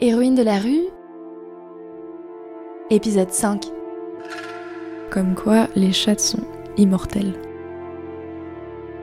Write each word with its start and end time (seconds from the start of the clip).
Héroïne 0.00 0.36
de 0.36 0.44
la 0.44 0.60
rue 0.60 0.84
Épisode 2.88 3.32
5 3.32 3.64
Comme 5.10 5.34
quoi 5.34 5.66
les 5.74 5.90
chattes 5.90 6.20
sont 6.20 6.44
immortelles. 6.76 7.32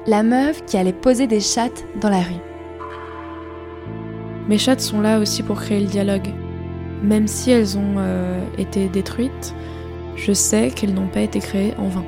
La 0.08 0.24
meuf 0.24 0.64
qui 0.64 0.78
allait 0.78 0.94
poser 0.94 1.28
des 1.28 1.42
chattes 1.42 1.84
dans 2.00 2.08
la 2.08 2.22
rue. 2.22 2.40
Mes 4.48 4.58
chattes 4.58 4.80
sont 4.80 5.02
là 5.02 5.20
aussi 5.20 5.44
pour 5.44 5.60
créer 5.60 5.82
le 5.82 5.88
dialogue. 5.88 6.30
Même 7.04 7.28
si 7.28 7.52
elles 7.52 7.78
ont 7.78 7.96
euh, 7.98 8.40
été 8.58 8.88
détruites, 8.88 9.54
je 10.16 10.32
sais 10.32 10.72
qu'elles 10.72 10.94
n'ont 10.94 11.10
pas 11.10 11.22
été 11.22 11.40
créées 11.40 11.74
en 11.78 11.90
vain. 11.90 12.06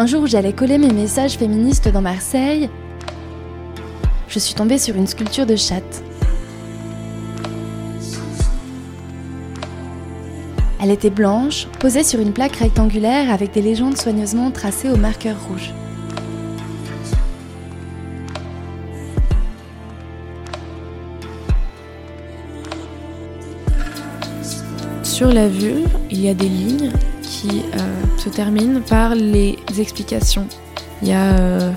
Un 0.00 0.06
jour 0.06 0.22
où 0.22 0.26
j'allais 0.26 0.54
coller 0.54 0.78
mes 0.78 0.94
messages 0.94 1.36
féministes 1.36 1.88
dans 1.88 2.00
Marseille, 2.00 2.70
je 4.28 4.38
suis 4.38 4.54
tombée 4.54 4.78
sur 4.78 4.96
une 4.96 5.06
sculpture 5.06 5.44
de 5.44 5.56
chatte. 5.56 6.02
Elle 10.82 10.90
était 10.90 11.10
blanche, 11.10 11.66
posée 11.80 12.02
sur 12.02 12.18
une 12.18 12.32
plaque 12.32 12.56
rectangulaire 12.56 13.30
avec 13.30 13.52
des 13.52 13.60
légendes 13.60 13.98
soigneusement 13.98 14.50
tracées 14.50 14.88
au 14.88 14.96
marqueur 14.96 15.36
rouge. 15.46 15.74
Sur 25.02 25.30
la 25.30 25.46
vulve, 25.46 25.90
il 26.10 26.22
y 26.22 26.30
a 26.30 26.32
des 26.32 26.48
lignes 26.48 26.90
qui 27.30 27.62
euh, 27.62 28.18
se 28.18 28.28
terminent 28.28 28.80
par 28.80 29.14
les 29.14 29.56
explications. 29.78 30.46
Il 31.00 31.08
y 31.08 31.12
a 31.12 31.38
euh, 31.38 31.72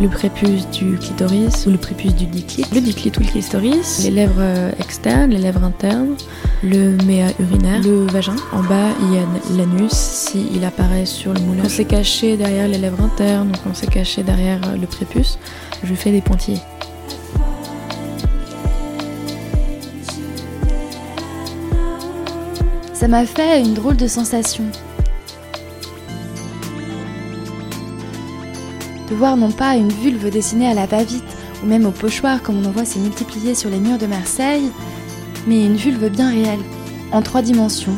le 0.00 0.08
prépuce 0.08 0.68
du 0.70 0.96
clitoris 0.96 1.66
ou 1.66 1.70
le 1.70 1.76
prépuce 1.76 2.14
du 2.14 2.26
diclite, 2.26 2.74
le 2.74 2.80
diclite 2.80 3.18
ou 3.18 3.20
le 3.20 3.26
clitoris, 3.26 4.02
les 4.02 4.10
lèvres 4.10 4.34
euh, 4.38 4.72
externes, 4.80 5.30
les 5.30 5.38
lèvres 5.38 5.62
internes, 5.62 6.16
le 6.62 6.96
méa 7.04 7.26
urinaire, 7.38 7.82
le 7.82 8.06
vagin. 8.06 8.36
En 8.52 8.62
bas, 8.62 8.88
il 9.02 9.14
y 9.14 9.18
a 9.18 9.26
l'anus 9.58 9.92
s'il 9.92 10.64
apparaît 10.64 11.06
sur 11.06 11.34
le 11.34 11.40
moulin. 11.40 11.62
On 11.66 11.68
s'est 11.68 11.84
caché 11.84 12.38
derrière 12.38 12.66
les 12.66 12.78
lèvres 12.78 13.02
internes, 13.02 13.48
donc 13.52 13.60
on 13.70 13.74
s'est 13.74 13.86
caché 13.86 14.22
derrière 14.22 14.60
le 14.80 14.86
prépuce. 14.86 15.38
Je 15.84 15.94
fais 15.94 16.10
des 16.10 16.22
pointillés. 16.22 16.60
Ça 23.00 23.08
m'a 23.08 23.24
fait 23.24 23.62
une 23.62 23.72
drôle 23.72 23.96
de 23.96 24.06
sensation. 24.06 24.64
De 29.08 29.14
voir 29.14 29.38
non 29.38 29.50
pas 29.50 29.76
une 29.76 29.90
vulve 29.90 30.28
dessinée 30.28 30.68
à 30.68 30.74
la 30.74 30.84
va-vite 30.84 31.24
ou 31.62 31.66
même 31.66 31.86
au 31.86 31.92
pochoir 31.92 32.42
comme 32.42 32.58
on 32.58 32.68
en 32.68 32.72
voit 32.72 32.84
se 32.84 32.98
multiplier 32.98 33.54
sur 33.54 33.70
les 33.70 33.78
murs 33.78 33.96
de 33.96 34.04
Marseille, 34.04 34.70
mais 35.46 35.64
une 35.64 35.76
vulve 35.76 36.10
bien 36.10 36.28
réelle, 36.30 36.60
en 37.10 37.22
trois 37.22 37.40
dimensions. 37.40 37.96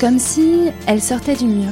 Comme 0.00 0.18
si 0.18 0.72
elle 0.88 1.00
sortait 1.00 1.36
du 1.36 1.44
mur. 1.44 1.70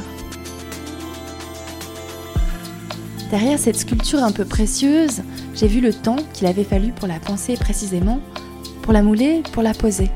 Derrière 3.33 3.58
cette 3.58 3.77
sculpture 3.77 4.22
un 4.22 4.30
peu 4.30 4.44
précieuse, 4.44 5.22
j'ai 5.56 5.67
vu 5.67 5.80
le 5.80 5.92
temps 5.92 6.19
qu'il 6.33 6.46
avait 6.46 6.62
fallu 6.62 6.92
pour 6.92 7.08
la 7.08 7.19
penser 7.19 7.56
précisément, 7.56 8.20
pour 8.83 8.92
la 8.92 9.02
mouler, 9.02 9.42
pour 9.52 9.64
la 9.64 9.74
poser. 9.74 10.12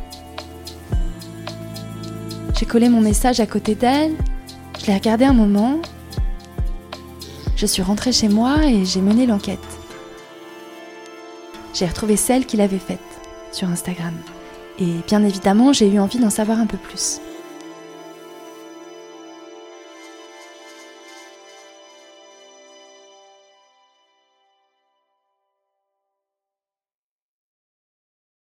J'ai 2.59 2.65
collé 2.65 2.89
mon 2.89 3.03
message 3.03 3.39
à 3.41 3.47
côté 3.47 3.75
d'elle, 3.75 4.15
je 4.81 4.87
l'ai 4.87 4.95
regardé 4.95 5.27
un 5.27 5.35
moment, 5.35 5.79
je 7.55 7.67
suis 7.67 7.83
rentrée 7.83 8.13
chez 8.13 8.29
moi 8.29 8.65
et 8.65 8.87
j'ai 8.87 9.03
mené 9.03 9.27
l'enquête. 9.27 9.59
J'ai 11.75 11.85
retrouvé 11.85 12.17
celle 12.17 12.47
qu'il 12.47 12.63
avait 12.63 12.79
faite 12.79 12.99
sur 13.53 13.69
Instagram. 13.69 14.15
Et 14.79 14.95
bien 15.07 15.23
évidemment, 15.23 15.75
j'ai 15.75 15.87
eu 15.87 15.99
envie 15.99 16.19
d'en 16.19 16.31
savoir 16.31 16.59
un 16.59 16.67
peu 16.67 16.79
plus. 16.79 17.21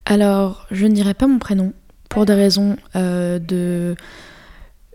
Alors, 0.05 0.65
je 0.71 0.85
ne 0.85 0.93
dirai 0.93 1.13
pas 1.13 1.27
mon 1.27 1.39
prénom 1.39 1.73
pour 2.09 2.25
des 2.25 2.33
raisons 2.33 2.77
euh, 2.95 3.39
de... 3.39 3.95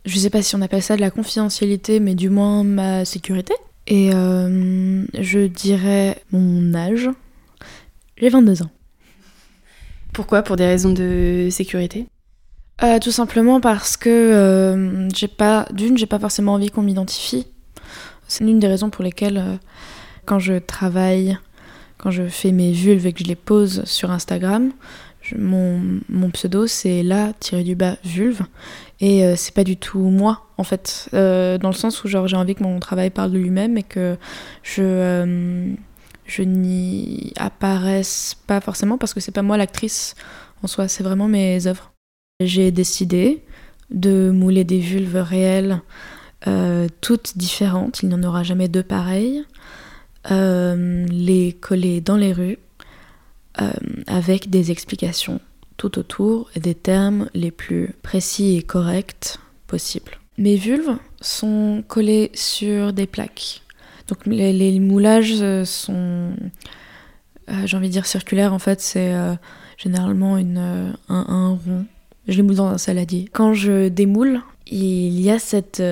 Je 0.04 0.18
sais 0.18 0.30
pas 0.30 0.42
si 0.42 0.56
on 0.56 0.62
appelle 0.62 0.82
ça 0.82 0.96
de 0.96 1.00
la 1.00 1.10
confidentialité, 1.10 2.00
mais 2.00 2.14
du 2.14 2.28
moins 2.28 2.64
ma 2.64 3.04
sécurité. 3.04 3.54
Et 3.86 4.10
euh, 4.12 5.04
je 5.18 5.46
dirais 5.46 6.20
mon 6.32 6.74
âge. 6.74 7.08
J'ai 8.16 8.28
22 8.28 8.62
ans. 8.62 8.70
Pourquoi? 10.12 10.42
Pour 10.42 10.56
des 10.56 10.66
raisons 10.66 10.92
de 10.92 11.48
sécurité? 11.50 12.06
Euh, 12.82 12.98
Tout 12.98 13.12
simplement 13.12 13.60
parce 13.60 13.96
que 13.96 15.08
j'ai 15.14 15.28
pas... 15.28 15.66
D'une, 15.72 15.96
j'ai 15.96 16.06
pas 16.06 16.18
forcément 16.18 16.54
envie 16.54 16.70
qu'on 16.70 16.82
m'identifie. 16.82 17.46
C'est 18.26 18.44
l'une 18.44 18.58
des 18.58 18.66
raisons 18.66 18.90
pour 18.90 19.04
lesquelles, 19.04 19.58
quand 20.24 20.38
je 20.38 20.54
travaille, 20.54 21.38
quand 21.98 22.10
je 22.10 22.26
fais 22.26 22.50
mes 22.50 22.72
vulves 22.72 23.06
et 23.06 23.12
que 23.12 23.20
je 23.20 23.28
les 23.28 23.36
pose 23.36 23.84
sur 23.84 24.10
Instagram, 24.10 24.72
mon, 25.38 26.30
pseudo 26.30 26.66
c'est 26.66 27.02
la 27.02 27.32
tiré 27.34 27.64
du 27.64 27.74
bas 27.74 27.96
vulve. 28.04 28.42
Et 29.00 29.24
euh, 29.24 29.34
c'est 29.36 29.54
pas 29.54 29.64
du 29.64 29.76
tout 29.76 29.98
moi 29.98 30.46
en 30.58 30.64
fait. 30.64 31.08
Euh, 31.14 31.58
dans 31.58 31.68
le 31.68 31.74
sens 31.74 32.04
où 32.04 32.08
genre 32.08 32.28
j'ai 32.28 32.36
envie 32.36 32.54
que 32.54 32.62
mon 32.62 32.78
travail 32.80 33.10
parle 33.10 33.32
de 33.32 33.38
lui-même 33.38 33.76
et 33.76 33.82
que 33.82 34.16
je 34.62 34.82
euh, 34.82 35.72
je 36.24 36.42
n'y 36.42 37.32
apparaisse 37.36 38.36
pas 38.46 38.60
forcément 38.60 38.98
parce 38.98 39.12
que 39.12 39.20
c'est 39.20 39.32
pas 39.32 39.42
moi 39.42 39.56
l'actrice 39.56 40.14
en 40.62 40.66
soi 40.66 40.88
c'est 40.88 41.02
vraiment 41.02 41.28
mes 41.28 41.66
œuvres. 41.66 41.92
J'ai 42.40 42.70
décidé 42.70 43.42
de 43.90 44.30
mouler 44.30 44.64
des 44.64 44.80
vulves 44.80 45.20
réelles 45.20 45.80
toutes 47.00 47.38
différentes. 47.38 48.02
Il 48.02 48.08
n'y 48.08 48.14
en 48.16 48.22
aura 48.24 48.42
jamais 48.42 48.66
deux 48.66 48.82
pareilles. 48.82 49.44
Les 50.28 51.56
coller 51.60 52.00
dans 52.00 52.16
les 52.16 52.32
rues 52.32 52.58
euh, 53.60 53.70
avec 54.06 54.48
des 54.48 54.70
explications 54.70 55.38
tout 55.76 55.98
autour 55.98 56.50
et 56.56 56.60
des 56.60 56.74
termes 56.74 57.28
les 57.34 57.50
plus 57.50 57.94
précis 58.02 58.56
et 58.56 58.62
corrects 58.62 59.38
possibles. 59.66 60.12
Mes 60.38 60.56
vulves 60.56 60.96
sont 61.20 61.84
collées 61.86 62.30
sur 62.32 62.94
des 62.94 63.06
plaques. 63.06 63.62
Donc 64.08 64.24
les, 64.24 64.80
moulages 64.80 65.42
euh, 65.42 65.66
sont, 65.66 66.32
euh, 67.50 67.66
j'ai 67.66 67.76
envie 67.76 67.88
de 67.88 67.92
dire 67.92 68.06
circulaires, 68.06 68.54
en 68.54 68.58
fait 68.58 68.80
c'est 68.80 69.14
généralement 69.76 70.38
une, 70.38 70.94
un, 71.08 71.58
rond. 71.64 71.84
Je 72.28 72.36
les 72.36 72.42
moule 72.42 72.54
dans 72.54 72.68
un 72.68 72.78
saladier. 72.78 73.28
Quand 73.32 73.52
je 73.52 73.88
démoule, 73.88 74.40
il 74.66 75.20
y 75.20 75.30
a 75.30 75.38
cette 75.38 75.82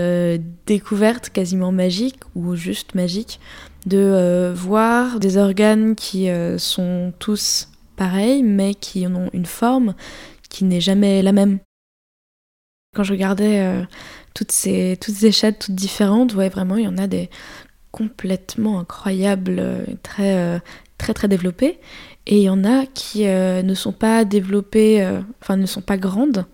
découverte 0.66 1.28
quasiment 1.28 1.72
magique 1.72 2.21
ou 2.34 2.54
juste 2.54 2.94
magique 2.94 3.38
de 3.86 3.98
euh, 3.98 4.52
voir 4.54 5.20
des 5.20 5.36
organes 5.36 5.94
qui 5.94 6.28
euh, 6.28 6.58
sont 6.58 7.12
tous 7.18 7.68
pareils, 7.96 8.42
mais 8.42 8.74
qui 8.74 9.06
ont 9.06 9.30
une 9.32 9.46
forme 9.46 9.94
qui 10.48 10.64
n'est 10.64 10.80
jamais 10.80 11.22
la 11.22 11.32
même. 11.32 11.58
Quand 12.94 13.04
je 13.04 13.12
regardais 13.12 13.60
euh, 13.60 13.82
toutes, 14.34 14.52
ces, 14.52 14.98
toutes 15.00 15.14
ces 15.14 15.52
toutes 15.52 15.74
différentes, 15.74 16.34
ouais, 16.34 16.48
vraiment, 16.48 16.76
il 16.76 16.84
y 16.84 16.88
en 16.88 16.98
a 16.98 17.06
des 17.06 17.30
complètement 17.92 18.80
incroyables, 18.80 19.84
très, 20.02 20.60
très, 20.97 21.12
très 21.12 21.26
développées. 21.28 21.80
Et 22.26 22.36
il 22.38 22.42
y 22.42 22.50
en 22.50 22.64
a 22.64 22.86
qui 22.86 23.24
ne 23.24 23.74
sont 23.74 23.92
pas 23.92 24.24
développées, 24.24 25.04
enfin, 25.42 25.56
ne 25.56 25.66
sont 25.66 25.80
pas 25.80 25.97
grandes. 25.97 26.47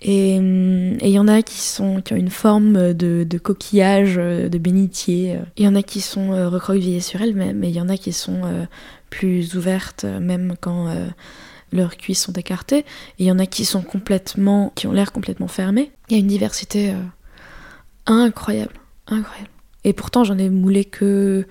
Et 0.00 0.36
il 0.36 1.08
y 1.08 1.18
en 1.18 1.26
a 1.26 1.42
qui, 1.42 1.80
ont 1.80 2.02
une 2.10 2.28
forme 2.28 2.92
de, 2.92 3.38
coquillage, 3.38 4.16
euh, 4.18 4.48
de 4.48 4.58
bénitier. 4.58 5.38
Il 5.56 5.64
y 5.64 5.68
en 5.68 5.74
a 5.74 5.82
qui 5.82 6.00
sont 6.00 6.32
euh, 6.32 6.48
recroquevillées 6.48 7.00
sur 7.00 7.22
elles, 7.22 7.34
mais 7.34 7.68
il 7.68 7.74
y 7.74 7.80
en 7.80 7.88
a 7.88 7.96
qui 7.96 8.12
sont 8.12 8.42
euh, 8.44 8.66
plus 9.08 9.56
ouvertes, 9.56 10.04
même 10.04 10.54
quand 10.60 10.94
leurs 11.72 11.96
cuisses 11.96 12.22
sont 12.22 12.32
écartées. 12.32 12.80
Et 12.80 12.84
il 13.24 13.26
y 13.26 13.32
en 13.32 13.38
a 13.38 13.46
qui 13.46 13.64
sont 13.64 13.82
complètement, 13.82 14.72
qui 14.74 14.86
ont 14.86 14.92
l'air 14.92 15.12
complètement 15.12 15.48
fermées. 15.48 15.92
Il 16.08 16.14
y 16.14 16.16
a 16.16 16.20
une 16.20 16.26
diversité 16.26 16.92
incroyable, 18.04 18.74
incroyable. 19.06 19.50
Et 19.84 19.92
pourtant, 19.92 20.24
j'en 20.24 20.36
ai 20.38 20.50
moulé 20.50 20.84
que 20.84 21.46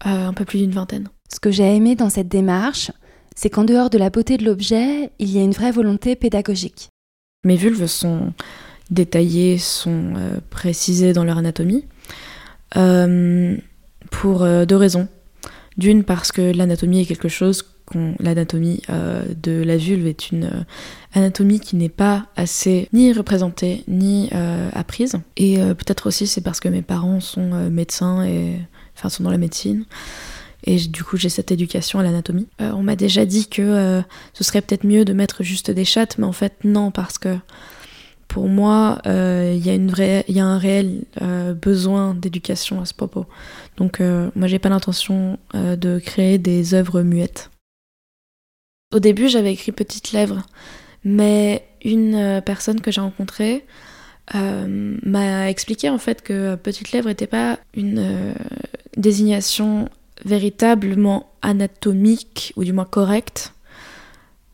un 0.00 0.32
peu 0.32 0.44
plus 0.44 0.58
d'une 0.58 0.72
vingtaine. 0.72 1.08
Ce 1.32 1.38
que 1.38 1.50
j'ai 1.50 1.76
aimé 1.76 1.94
dans 1.94 2.10
cette 2.10 2.28
démarche, 2.28 2.90
c'est 3.34 3.50
qu'en 3.50 3.64
dehors 3.64 3.90
de 3.90 3.98
la 3.98 4.10
beauté 4.10 4.38
de 4.38 4.44
l'objet, 4.44 5.10
il 5.18 5.30
y 5.30 5.38
a 5.38 5.42
une 5.42 5.52
vraie 5.52 5.72
volonté 5.72 6.16
pédagogique. 6.16 6.88
Mes 7.46 7.54
vulves 7.54 7.86
sont 7.86 8.32
détaillées, 8.90 9.56
sont 9.56 10.14
euh, 10.16 10.38
précisées 10.50 11.12
dans 11.12 11.22
leur 11.22 11.38
anatomie, 11.38 11.84
euh, 12.76 13.56
pour 14.10 14.42
euh, 14.42 14.64
deux 14.66 14.74
raisons. 14.74 15.06
D'une, 15.78 16.02
parce 16.02 16.32
que 16.32 16.52
l'anatomie 16.52 17.02
est 17.02 17.06
quelque 17.06 17.28
chose 17.28 17.64
l'anatomie 18.18 18.82
de 18.88 19.62
la 19.62 19.76
vulve 19.76 20.08
est 20.08 20.32
une 20.32 20.50
anatomie 21.14 21.60
qui 21.60 21.76
n'est 21.76 21.88
pas 21.88 22.26
assez 22.34 22.88
ni 22.92 23.12
représentée 23.12 23.84
ni 23.86 24.28
apprise. 24.72 25.14
Et 25.36 25.58
peut-être 25.58 26.08
aussi 26.08 26.26
c'est 26.26 26.40
parce 26.40 26.58
que 26.58 26.68
mes 26.68 26.82
parents 26.82 27.20
sont 27.20 27.70
médecins 27.70 28.24
et 28.24 28.56
enfin 28.96 29.08
sont 29.08 29.22
dans 29.22 29.30
la 29.30 29.38
médecine. 29.38 29.84
Et 30.66 30.76
du 30.78 31.04
coup, 31.04 31.16
j'ai 31.16 31.28
cette 31.28 31.52
éducation 31.52 31.98
à 31.98 32.02
l'anatomie. 32.02 32.48
on 32.58 32.82
m'a 32.82 32.96
déjà 32.96 33.24
dit 33.24 33.48
que 33.48 34.02
ce 34.34 34.44
serait 34.44 34.60
peut-être 34.60 34.84
mieux 34.84 35.04
de 35.04 35.12
mettre 35.12 35.44
juste 35.44 35.70
des 35.70 35.84
chattes, 35.84 36.18
mais 36.18 36.26
en 36.26 36.32
fait, 36.32 36.54
non, 36.64 36.90
parce 36.90 37.18
que 37.18 37.36
pour 38.26 38.48
moi, 38.48 39.00
il 39.04 39.64
y, 39.64 39.68
y, 39.68 40.40
a 40.40 40.44
un 40.44 40.58
réel 40.58 41.04
besoin 41.62 42.14
d'éducation 42.14 42.80
à 42.80 42.84
ce 42.84 42.94
propos. 42.94 43.26
Donc, 43.76 44.00
moi, 44.00 44.48
j'ai 44.48 44.58
pas 44.58 44.68
l'intention 44.68 45.38
de 45.54 46.00
créer 46.00 46.38
des 46.38 46.74
œuvres 46.74 47.02
muettes. 47.02 47.50
Au 48.94 48.98
début, 48.98 49.28
j'avais 49.28 49.52
écrit 49.52 49.72
Petite 49.72 50.12
Lèvre, 50.12 50.42
mais 51.04 51.66
une 51.84 52.14
euh, 52.14 52.40
personne 52.40 52.80
que 52.80 52.90
j'ai 52.90 53.00
rencontrée 53.00 53.64
euh, 54.34 54.96
m'a 55.04 55.50
expliqué 55.50 55.88
en 55.88 55.98
fait 55.98 56.22
que 56.22 56.56
Petite 56.56 56.92
Lèvre 56.92 57.08
n'était 57.08 57.26
pas 57.26 57.58
une 57.74 57.98
euh, 57.98 58.34
désignation 58.96 59.88
véritablement 60.24 61.32
anatomique 61.42 62.52
ou 62.56 62.64
du 62.64 62.72
moins 62.72 62.84
correcte 62.84 63.52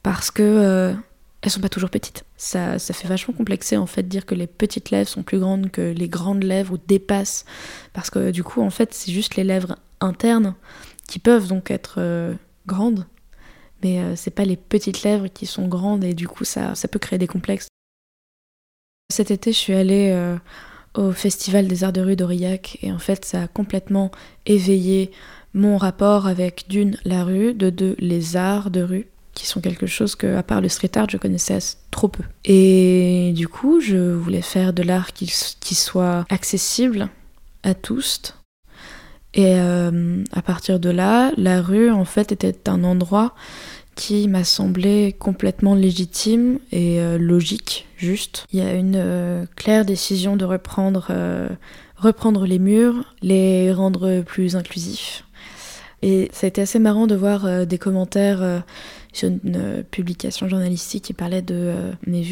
parce 0.03 0.31
que 0.31 0.95
elles 1.41 1.51
sont 1.51 1.61
pas 1.61 1.69
toujours 1.69 1.91
petites. 1.91 2.25
Ça, 2.37 2.79
ça 2.79 2.95
fait 2.95 3.09
vachement 3.09 3.35
complexé 3.35 3.77
en 3.77 3.87
fait 3.87 4.09
dire 4.09 4.27
que 4.27 4.35
les 4.35 4.47
petites 4.47 4.91
lèvres 4.91 5.09
sont 5.09 5.23
plus 5.23 5.39
grandes 5.39 5.71
que 5.71 5.81
les 5.81 6.09
grandes 6.09 6.43
lèvres 6.43 6.75
ou 6.75 6.79
dépassent 6.89 7.45
parce 7.93 8.11
que 8.11 8.31
du 8.31 8.43
coup 8.43 8.63
en 8.63 8.71
fait 8.71 8.93
c'est 8.93 9.13
juste 9.13 9.37
les 9.37 9.45
lèvres 9.45 9.77
internes 10.01 10.55
qui 11.07 11.19
peuvent 11.19 11.47
donc 11.47 11.71
être 11.71 12.35
grandes 12.67 13.07
mais 13.83 13.99
euh, 13.99 14.17
c'est 14.17 14.31
pas 14.31 14.45
les 14.45 14.57
petites 14.57 15.03
lèvres 15.03 15.29
qui 15.29 15.47
sont 15.47 15.67
grandes 15.67 16.05
et 16.05 16.15
du 16.15 16.29
coup 16.29 16.45
ça, 16.45 16.75
ça 16.75 16.89
peut 16.89 16.99
créer 16.99 17.19
des 17.19 17.27
complexes. 17.27 17.69
Cet 19.11 19.31
été, 19.31 19.53
je 19.53 19.59
suis 19.59 19.75
allée 19.75 20.11
euh, 20.13 20.37
au 20.95 21.13
Festival 21.13 21.67
des 21.69 21.85
Arts 21.85 21.93
de 21.93 22.01
rue 22.01 22.17
d'Aurillac 22.17 22.79
et 22.83 22.93
en 22.93 22.99
fait 22.99 23.25
ça 23.25 23.43
a 23.43 23.49
complètement 23.49 24.11
éveillé 24.47 25.11
mon 25.55 25.77
rapport 25.77 26.27
avec 26.27 26.65
d'une 26.69 26.97
la 27.05 27.25
rue, 27.25 27.55
de 27.55 27.71
deux 27.71 27.97
les 27.99 28.37
arts 28.37 28.71
de 28.71 28.83
rue 28.83 29.07
qui 29.35 29.47
sont 29.47 29.61
quelque 29.61 29.87
chose 29.87 30.15
que, 30.15 30.37
à 30.37 30.43
part 30.43 30.61
le 30.61 30.69
street 30.69 30.91
art, 30.97 31.09
je 31.11 31.17
connaissais 31.17 31.59
trop 31.91 32.09
peu. 32.09 32.23
Et 32.45 33.33
du 33.35 33.49
coup, 33.49 33.81
je 33.81 34.13
voulais 34.13 34.43
faire 34.43 34.73
de 34.73 34.83
l'art 34.83 35.13
qui, 35.13 35.27
soit 35.27 36.27
accessible 36.29 37.09
à 37.63 37.75
tous. 37.75 38.35
Et 39.35 39.55
euh, 39.57 40.23
à 40.33 40.43
partir 40.43 40.79
de 40.79 40.91
là, 40.91 41.33
la 41.39 41.63
rue, 41.63 41.91
en 41.91 42.05
fait, 42.05 42.33
était 42.33 42.69
un 42.69 42.85
endroit 42.85 43.35
qui 43.95 44.29
m'a 44.29 44.45
semblé 44.45 45.15
complètement 45.19 45.75
légitime 45.75 46.59
et 46.71 47.01
euh, 47.01 47.19
logique, 47.19 47.87
juste. 47.97 48.47
Il 48.53 48.59
y 48.59 48.63
a 48.63 48.75
une 48.75 48.97
euh, 48.97 49.45
claire 49.57 49.85
décision 49.85 50.37
de 50.37 50.45
reprendre, 50.45 51.09
euh, 51.11 51.49
reprendre 51.97 52.47
les 52.47 52.59
murs, 52.59 53.15
les 53.23 53.73
rendre 53.73 54.23
plus 54.23 54.57
inclusifs. 54.57 55.25
Et 56.05 56.31
ça 56.33 56.47
a 56.47 56.49
été 56.49 56.61
assez 56.61 56.81
marrant 56.81 57.07
de 57.07 57.15
voir 57.15 57.65
des 57.65 57.79
commentaires 57.79 58.65
sur 59.13 59.29
une 59.29 59.85
publication 59.89 60.49
journalistique 60.49 61.05
qui 61.05 61.13
parlait 61.13 61.43
de 61.43 61.75
mes 62.09 62.27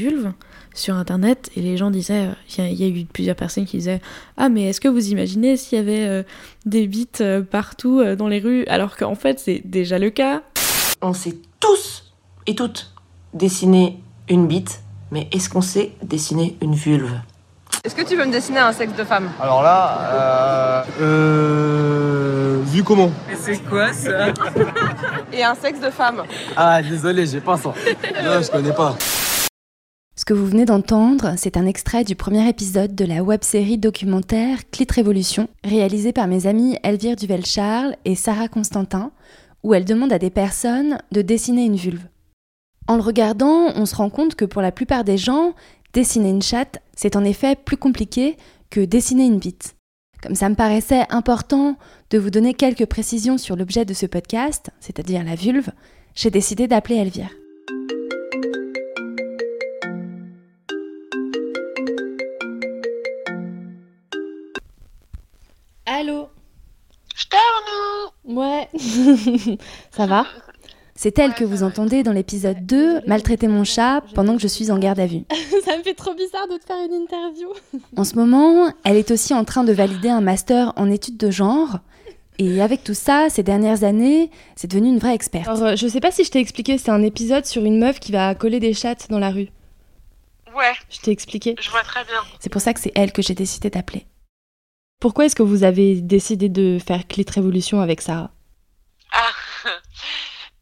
sur 0.75 0.97
internet 0.97 1.53
et 1.55 1.61
les 1.61 1.77
gens 1.77 1.93
disaient, 1.93 2.31
il 2.59 2.75
y, 2.75 2.83
a 2.83 2.89
eu 2.89 3.05
plusieurs 3.05 3.37
personnes 3.37 3.67
qui 3.67 3.77
disaient 3.77 4.01
Ah, 4.37 4.49
mais 4.49 4.65
est-ce 4.65 4.81
que 4.81 4.89
vous 4.89 5.11
imaginez 5.11 5.57
s'il 5.57 5.79
y 5.79 5.81
avait 5.81 6.25
des 6.67 6.89
bites 6.89 7.23
partout 7.53 8.03
dans 8.17 8.27
les 8.27 8.41
rues? 8.41 8.65
Alors 8.67 8.97
qu'en 8.97 9.15
fait 9.15 9.39
c'est 9.39 9.63
déjà 9.65 10.01
le 10.01 10.11
cas 10.11 10.43
tous 11.61 12.13
et 12.47 12.55
toutes 12.55 12.91
dessiner 13.35 14.03
une 14.29 14.47
bite, 14.47 14.81
mais 15.11 15.29
est-ce 15.33 15.49
qu'on 15.49 15.61
sait 15.61 15.93
dessiner 16.03 16.57
une 16.61 16.75
vulve? 16.75 17.21
Est-ce 17.85 17.95
que 17.95 18.03
tu 18.03 18.17
veux 18.17 18.25
me 18.27 18.33
dessiner 18.33 18.59
un 18.59 18.73
sexe 18.73 18.95
de 18.95 19.05
femme? 19.05 19.31
Alors 19.41 19.63
là, 19.63 19.99
euh, 20.13 20.83
euh, 21.01 22.63
vu 22.65 22.83
comment? 22.83 23.11
Et 23.31 23.37
c'est 23.37 23.59
quoi 23.59 23.93
ça? 23.93 24.29
Et 25.33 25.43
un 25.45 25.55
sexe 25.55 25.81
de 25.81 25.91
femme. 25.91 26.25
Ah 26.57 26.83
désolé, 26.83 27.27
j'ai 27.27 27.41
pas 27.41 27.57
ça. 27.57 27.73
Non, 28.23 28.43
je 28.43 28.51
connais 28.51 28.73
pas. 28.73 28.97
Ce 30.17 30.27
que 30.27 30.35
vous 30.35 30.45
venez 30.45 30.67
d'entendre, 30.67 31.33
c'est 31.39 31.57
un 31.57 31.65
extrait 31.65 32.05
du 32.05 32.15
premier 32.15 32.47
épisode 32.47 32.95
de 32.95 33.07
la 33.07 33.23
web-série 33.23 33.79
documentaire 33.79 34.59
Clit 34.71 34.87
Révolution, 34.95 35.49
réalisée 35.65 36.13
par 36.13 36.27
mes 36.27 36.47
amis 36.47 36.77
Elvire 36.83 37.17
Duvel-Charles 37.17 37.97
et 38.05 38.15
Sarah 38.15 38.49
Constantin, 38.49 39.13
où 39.63 39.75
elle 39.75 39.85
demande 39.85 40.13
à 40.13 40.19
des 40.19 40.31
personnes 40.31 40.99
de 41.13 41.23
dessiner 41.23 41.65
une 41.65 41.77
vulve. 41.77 42.07
En 42.87 42.97
le 42.97 43.03
regardant, 43.03 43.73
on 43.77 43.87
se 43.87 43.95
rend 43.95 44.11
compte 44.11 44.35
que 44.35 44.45
pour 44.45 44.63
la 44.63 44.73
plupart 44.73 45.05
des 45.05 45.19
gens, 45.19 45.55
dessiner 45.93 46.31
une 46.31 46.43
chatte, 46.43 46.81
c'est 46.95 47.17
en 47.17 47.25
effet 47.25 47.57
plus 47.57 47.77
compliqué 47.77 48.37
que 48.71 48.81
dessiner 48.81 49.27
une 49.27 49.39
bite. 49.39 49.77
Comme 50.23 50.35
ça 50.35 50.49
me 50.49 50.55
paraissait 50.55 51.07
important 51.09 51.77
de 52.11 52.19
vous 52.19 52.31
donner 52.31 52.55
quelques 52.55 52.87
précisions 52.87 53.39
sur 53.39 53.57
l'objet 53.57 53.85
de 53.85 53.95
ce 53.95 54.07
podcast, 54.07 54.71
c'est-à-dire 54.81 55.25
la 55.25 55.35
vulve, 55.35 55.71
j'ai 56.15 56.31
décidé 56.31 56.67
d'appeler 56.67 56.97
Elvire. 56.97 57.31
ça 69.91 70.07
va 70.07 70.27
C'est 70.95 71.19
elle 71.19 71.35
que 71.35 71.45
vous 71.45 71.63
entendez 71.63 72.03
dans 72.03 72.13
l'épisode 72.13 72.65
2, 72.67 73.07
Maltraiter 73.07 73.49
mon 73.49 73.65
chat 73.65 74.03
pendant 74.15 74.37
que 74.37 74.43
je 74.43 74.49
suis 74.49 74.71
en 74.71 74.79
garde 74.79 75.01
à 75.01 75.07
vue. 75.07 75.23
ça 75.65 75.77
me 75.77 75.83
fait 75.83 75.95
trop 75.95 76.15
bizarre 76.15 76.49
de 76.49 76.57
te 76.57 76.65
faire 76.65 76.79
une 76.85 76.95
interview. 76.95 77.49
en 77.97 78.05
ce 78.05 78.15
moment, 78.17 78.73
elle 78.85 78.97
est 78.97 79.11
aussi 79.11 79.35
en 79.35 79.45
train 79.45 79.65
de 79.65 79.73
valider 79.73 80.09
un 80.09 80.21
master 80.21 80.73
en 80.77 80.91
études 80.91 81.17
de 81.17 81.31
genre. 81.31 81.79
Et 82.39 82.63
avec 82.63 82.83
tout 82.83 82.95
ça, 82.95 83.29
ces 83.29 83.43
dernières 83.43 83.85
années, 83.85 84.31
c'est 84.57 84.69
devenu 84.69 84.89
une 84.89 84.99
vraie 84.99 85.15
experte. 85.15 85.47
Alors, 85.47 85.63
euh, 85.63 85.77
je 85.77 85.87
sais 85.87 86.01
pas 86.01 86.11
si 86.11 86.25
je 86.25 86.31
t'ai 86.31 86.39
expliqué, 86.39 86.79
c'est 86.79 86.91
un 86.91 87.03
épisode 87.03 87.45
sur 87.45 87.65
une 87.65 87.79
meuf 87.79 88.01
qui 88.01 88.13
va 88.13 88.35
coller 88.35 88.61
des 88.61 88.73
chattes 88.73 89.09
dans 89.11 89.19
la 89.19 89.31
rue. 89.31 89.49
Ouais. 90.57 90.73
Je 90.89 91.01
t'ai 91.01 91.11
expliqué. 91.11 91.55
Je 91.61 91.71
vois 91.71 91.83
très 91.83 92.03
bien. 92.05 92.21
C'est 92.39 92.51
pour 92.51 92.63
ça 92.63 92.73
que 92.73 92.81
c'est 92.81 92.93
elle 92.95 93.13
que 93.13 93.21
j'ai 93.23 93.35
décidé 93.35 93.69
d'appeler. 93.69 94.07
Pourquoi 95.01 95.27
est-ce 95.27 95.37
que 95.37 95.43
vous 95.43 95.65
avez 95.65 96.01
décidé 96.01 96.49
de 96.49 96.79
faire 96.79 97.07
Clit 97.07 97.27
Révolution 97.33 97.81
avec 97.81 98.01
Sarah? 98.01 98.31
Ah 98.31 98.40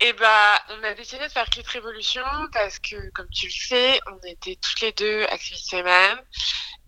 eh 0.01 0.13
bah, 0.13 0.63
on 0.71 0.85
a 0.85 0.95
décidé 0.95 1.25
de 1.25 1.33
faire 1.33 1.49
Clit 1.51 1.65
Révolution 1.73 2.23
parce 2.53 2.79
que, 2.79 3.11
comme 3.15 3.29
tu 3.31 3.47
le 3.47 3.53
sais, 3.53 4.01
on 4.07 4.27
était 4.27 4.57
toutes 4.57 4.81
les 4.81 4.93
deux 4.93 5.25
activistes 5.25 5.71
femmes 5.71 6.21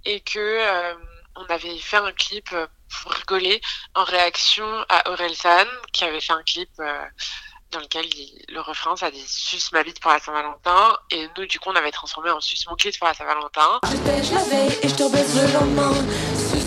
et 0.04 0.20
que 0.20 0.38
euh, 0.38 0.94
on 1.36 1.44
avait 1.46 1.76
fait 1.78 1.96
un 1.96 2.12
clip 2.12 2.48
pour 2.50 3.12
rigoler 3.12 3.60
en 3.94 4.04
réaction 4.04 4.66
à 4.88 5.10
Orelsan 5.10 5.66
qui 5.92 6.04
avait 6.04 6.20
fait 6.20 6.32
un 6.32 6.42
clip 6.42 6.70
euh, 6.78 7.04
dans 7.70 7.80
lequel 7.80 8.06
le 8.48 8.60
refrain 8.60 8.96
ça 8.96 9.10
dit 9.10 9.24
Suce 9.26 9.72
ma 9.72 9.84
pour 9.84 10.10
la 10.10 10.18
Saint-Valentin 10.18 10.98
et 11.10 11.28
nous 11.36 11.46
du 11.46 11.60
coup 11.60 11.70
on 11.70 11.76
avait 11.76 11.92
transformé 11.92 12.30
en 12.30 12.40
Suce 12.40 12.66
mon 12.66 12.76
pour 12.76 13.06
la 13.06 13.14
Saint-Valentin. 13.14 13.80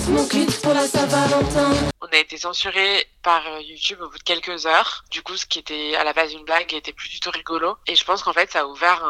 Mon 0.09 0.27
pour 0.61 0.73
la 0.73 0.87
Saint-Valentin. 0.87 1.71
On 2.01 2.07
a 2.07 2.17
été 2.17 2.37
censuré 2.37 3.07
par 3.21 3.41
euh, 3.47 3.61
YouTube 3.61 3.99
au 4.01 4.09
bout 4.09 4.17
de 4.17 4.23
quelques 4.23 4.65
heures. 4.65 5.03
Du 5.11 5.21
coup, 5.21 5.37
ce 5.37 5.45
qui 5.45 5.59
était 5.59 5.95
à 5.95 6.03
la 6.03 6.13
base 6.13 6.33
une 6.33 6.43
blague 6.43 6.73
était 6.73 6.93
plus 6.93 7.09
du 7.09 7.19
tout 7.19 7.31
rigolo. 7.31 7.75
Et 7.87 7.95
je 7.95 8.03
pense 8.03 8.23
qu'en 8.23 8.33
fait, 8.33 8.51
ça 8.51 8.61
a 8.61 8.65
ouvert 8.65 9.03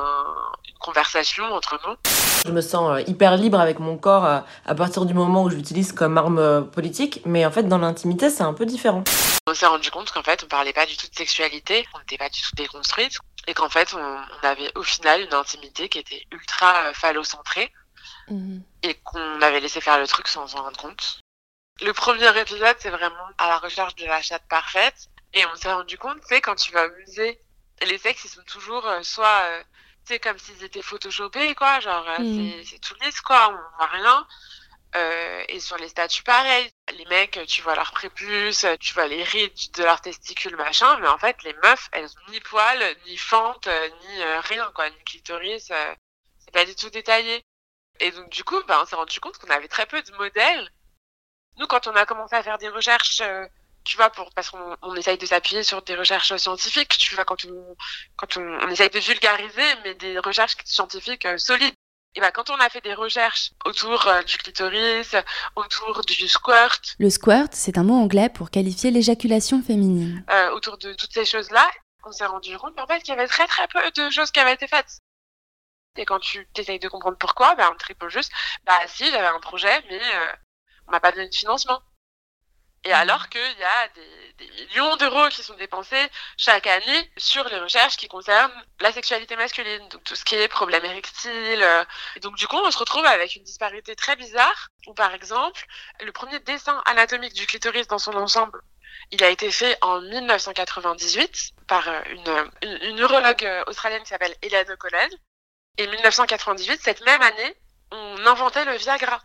une 0.68 0.78
conversation 0.80 1.46
entre 1.46 1.80
nous. 1.88 1.96
Je 2.46 2.52
me 2.52 2.62
sens 2.62 2.92
euh, 2.92 3.04
hyper 3.08 3.38
libre 3.38 3.60
avec 3.60 3.80
mon 3.80 3.98
corps 3.98 4.26
euh, 4.26 4.40
à 4.66 4.76
partir 4.76 5.06
du 5.06 5.14
moment 5.14 5.44
où 5.44 5.50
je 5.50 5.56
l'utilise 5.56 5.94
comme 5.94 6.18
arme 6.18 6.70
politique. 6.72 7.22
Mais 7.26 7.46
en 7.46 7.52
fait, 7.52 7.64
dans 7.64 7.80
l'intimité, 7.80 8.30
c'est 8.30 8.44
un 8.44 8.54
peu 8.54 8.66
différent. 8.66 9.04
On 9.48 9.54
s'est 9.54 9.66
rendu 9.66 9.90
compte 9.92 10.12
qu'en 10.12 10.24
fait, 10.24 10.44
on 10.44 10.48
parlait 10.48 10.74
pas 10.74 10.86
du 10.86 10.98
tout 10.98 11.08
de 11.08 11.16
sexualité. 11.16 11.86
On 11.94 12.00
n'était 12.00 12.18
pas 12.18 12.30
du 12.30 12.42
tout 12.42 12.56
déconstruite. 12.56 13.18
Et 13.48 13.54
qu'en 13.54 13.70
fait, 13.70 13.94
on, 13.94 14.48
avait 14.48 14.72
au 14.76 14.84
final 14.84 15.22
une 15.22 15.34
intimité 15.34 15.90
qui 15.90 16.00
était 16.00 16.26
ultra 16.32 16.94
phallocentrée. 16.94 17.72
Mhm. 18.30 18.64
et 18.84 18.94
qu'on 18.96 19.42
avait 19.42 19.60
laissé 19.60 19.82
faire 19.82 20.00
le 20.00 20.08
truc 20.08 20.28
sans 20.28 20.48
s'en 20.48 20.64
rendre 20.64 20.80
compte. 20.80 21.20
Le 21.82 21.92
premier 21.94 22.38
épisode, 22.40 22.76
c'est 22.80 22.90
vraiment 22.90 23.28
à 23.38 23.48
la 23.48 23.58
recherche 23.58 23.96
de 23.96 24.06
la 24.06 24.22
chatte 24.22 24.48
parfaite. 24.48 25.10
Et 25.34 25.46
on 25.48 25.56
s'est 25.56 25.72
rendu 25.74 25.98
compte, 25.98 26.24
sais, 26.26 26.42
quand 26.42 26.56
tu 26.56 26.72
vas 26.72 26.86
au 26.86 26.92
musée, 26.92 27.42
les 27.82 27.98
sexes, 27.98 28.26
ils 28.26 28.30
sont 28.30 28.44
toujours 28.44 28.86
euh, 28.86 29.02
soit, 29.02 29.42
euh, 29.46 29.64
tu 30.06 30.14
sais, 30.14 30.20
comme 30.20 30.38
s'ils 30.38 30.64
étaient 30.64 30.84
photoshopés, 30.84 31.56
quoi. 31.56 31.80
Genre, 31.80 32.08
euh, 32.08 32.20
mhm. 32.20 32.64
c'est 32.64 32.80
tout 32.80 32.96
lisse, 33.02 33.22
quoi. 33.22 33.50
On 33.50 33.78
voit 33.78 33.88
rien. 33.88 34.28
et 35.50 35.60
sur 35.60 35.78
les 35.78 35.90
statues, 35.90 36.24
pareil. 36.24 36.70
Les 36.96 37.06
mecs, 37.06 37.40
tu 37.48 37.64
vois 37.64 37.76
leur 37.76 37.92
prépuce, 37.92 38.66
tu 38.80 38.94
vois 38.94 39.08
les 39.08 39.24
rides 39.24 39.72
de 39.76 39.84
leurs 39.84 40.02
testicules, 40.02 40.56
machin. 40.56 41.00
Mais 41.00 41.08
en 41.08 41.18
fait, 41.18 41.42
les 41.44 41.54
meufs, 41.64 41.90
elles 41.94 42.06
ont 42.06 42.32
ni 42.32 42.40
poils, 42.42 42.96
ni 43.08 43.18
fente, 43.18 43.68
ni 43.68 44.24
rien, 44.24 44.72
quoi. 44.76 44.90
Ni 44.92 45.04
clitoris. 45.04 45.72
c'est 46.40 46.52
pas 46.54 46.66
du 46.66 46.76
tout 46.76 46.92
détaillé. 46.92 47.44
Et 48.00 48.12
donc, 48.12 48.30
du 48.30 48.44
coup, 48.44 48.62
bah, 48.68 48.80
on 48.82 48.86
s'est 48.86 48.96
rendu 48.96 49.20
compte 49.20 49.38
qu'on 49.38 49.50
avait 49.50 49.68
très 49.68 49.86
peu 49.86 50.02
de 50.02 50.12
modèles. 50.18 50.70
Nous, 51.58 51.68
quand 51.68 51.88
on 51.88 51.96
a 51.96 52.06
commencé 52.06 52.36
à 52.36 52.44
faire 52.44 52.58
des 52.58 52.70
recherches 52.70 53.22
euh, 53.22 53.46
tu 53.84 53.98
vois, 53.98 54.10
pour, 54.10 54.32
parce 54.34 54.50
qu'on 54.50 54.78
on 54.82 54.96
essaye 54.96 55.18
de 55.18 55.26
s'appuyer 55.26 55.64
sur 55.64 55.82
des 55.82 55.96
recherches 55.96 56.36
scientifiques, 56.38 56.98
tu 56.98 57.16
vois, 57.16 57.26
quand 57.26 57.46
on, 57.46 57.76
quand 58.16 58.38
on, 58.38 58.42
on 58.42 58.70
essaye 58.70 58.90
de 58.90 59.00
vulgariser, 59.00 59.76
mais 59.84 59.94
des 59.96 60.18
recherches 60.20 60.56
scientifiques 60.66 61.26
euh, 61.26 61.38
solides. 61.38 61.74
Et 62.16 62.22
ben, 62.22 62.32
quand 62.32 62.52
on 62.52 62.56
a 62.56 62.70
fait 62.70 62.82
des 62.82 62.94
recherches 62.94 63.52
autour 63.66 64.08
euh, 64.08 64.22
du 64.22 64.38
clitoris, 64.38 65.16
autour 65.56 66.02
du 66.06 66.28
squirt. 66.28 66.96
Le 67.00 67.10
squirt, 67.10 67.50
c'est 67.54 67.78
un 67.78 67.84
mot 67.84 67.96
anglais 67.96 68.30
pour 68.30 68.52
qualifier 68.52 68.92
l'éjaculation 68.92 69.64
féminine. 69.64 70.24
Euh, 70.30 70.52
autour 70.52 70.78
de 70.78 70.94
toutes 70.94 71.12
ces 71.12 71.26
choses-là, 71.26 71.68
on 72.06 72.12
s'est 72.12 72.26
rendu 72.26 72.56
compte 72.58 72.80
en 72.80 72.86
fait 72.86 73.00
qu'il 73.00 73.16
y 73.16 73.18
avait 73.18 73.28
très 73.28 73.48
très 73.48 73.68
peu 73.68 73.80
de 73.96 74.10
choses 74.12 74.30
qui 74.30 74.40
avaient 74.40 74.54
été 74.54 74.68
faites. 74.68 75.00
Et 75.96 76.06
quand 76.06 76.20
tu 76.20 76.48
essayes 76.58 76.80
de 76.80 76.90
comprendre 76.90 77.18
pourquoi, 77.18 77.56
ben, 77.56 77.70
on 77.72 77.78
te 77.78 77.86
répond 77.86 78.10
juste, 78.10 78.32
bah 78.66 78.80
si, 78.88 79.10
j'avais 79.12 79.28
un 79.28 79.40
projet, 79.40 79.84
mais 79.90 80.02
euh, 80.02 80.34
on 80.88 80.92
m'a 80.92 81.00
pas 81.00 81.12
donné 81.12 81.30
de 81.30 81.36
financement. 81.36 81.82
Et 82.86 82.90
mmh. 82.90 82.94
alors 82.94 83.30
qu'il 83.30 83.42
y 83.42 83.64
a 83.64 83.88
des, 83.90 84.34
des 84.40 84.66
millions 84.66 84.96
d'euros 84.98 85.30
qui 85.30 85.44
sont 85.44 85.54
dépensés 85.56 86.10
chaque 86.38 86.68
année 86.68 87.12
sur 87.18 87.44
les 87.46 87.60
recherches 87.60 87.96
qui 87.96 88.08
concernent 88.08 88.52
la 88.82 88.92
sexualité 88.92 89.36
masculine, 89.36 89.88
donc 89.90 90.04
tout 90.04 90.16
ce 90.16 90.26
qui 90.26 90.36
est 90.36 90.48
problème 90.48 90.84
érectile. 90.84 91.64
Euh. 91.64 91.86
Et 92.16 92.20
donc 92.20 92.36
du 92.36 92.48
coup, 92.48 92.58
on 92.58 92.72
se 92.72 92.78
retrouve 92.78 93.06
avec 93.06 93.36
une 93.36 93.44
disparité 93.44 93.96
très 93.96 94.16
bizarre, 94.16 94.70
où 94.88 94.94
par 94.94 95.14
exemple, 95.14 95.66
le 96.02 96.12
premier 96.12 96.40
dessin 96.40 96.82
anatomique 96.86 97.34
du 97.34 97.46
clitoris 97.46 97.88
dans 97.88 98.00
son 98.00 98.16
ensemble, 98.16 98.62
il 99.12 99.24
a 99.24 99.30
été 99.30 99.52
fait 99.52 99.78
en 99.82 100.02
1998 100.02 101.52
par 101.68 101.88
euh, 101.88 102.02
une, 102.10 102.52
une, 102.64 102.78
une 102.90 102.96
neurologue 102.96 103.48
australienne 103.68 104.04
qui 104.04 104.10
s'appelle 104.10 104.36
Hélène 104.42 104.76
Collen. 104.78 105.10
Et 105.78 105.88
1998, 105.88 106.82
cette 106.82 107.04
même 107.04 107.22
année, 107.22 107.56
on 107.92 108.26
inventait 108.28 108.66
le 108.66 108.78
Viagra. 108.78 109.22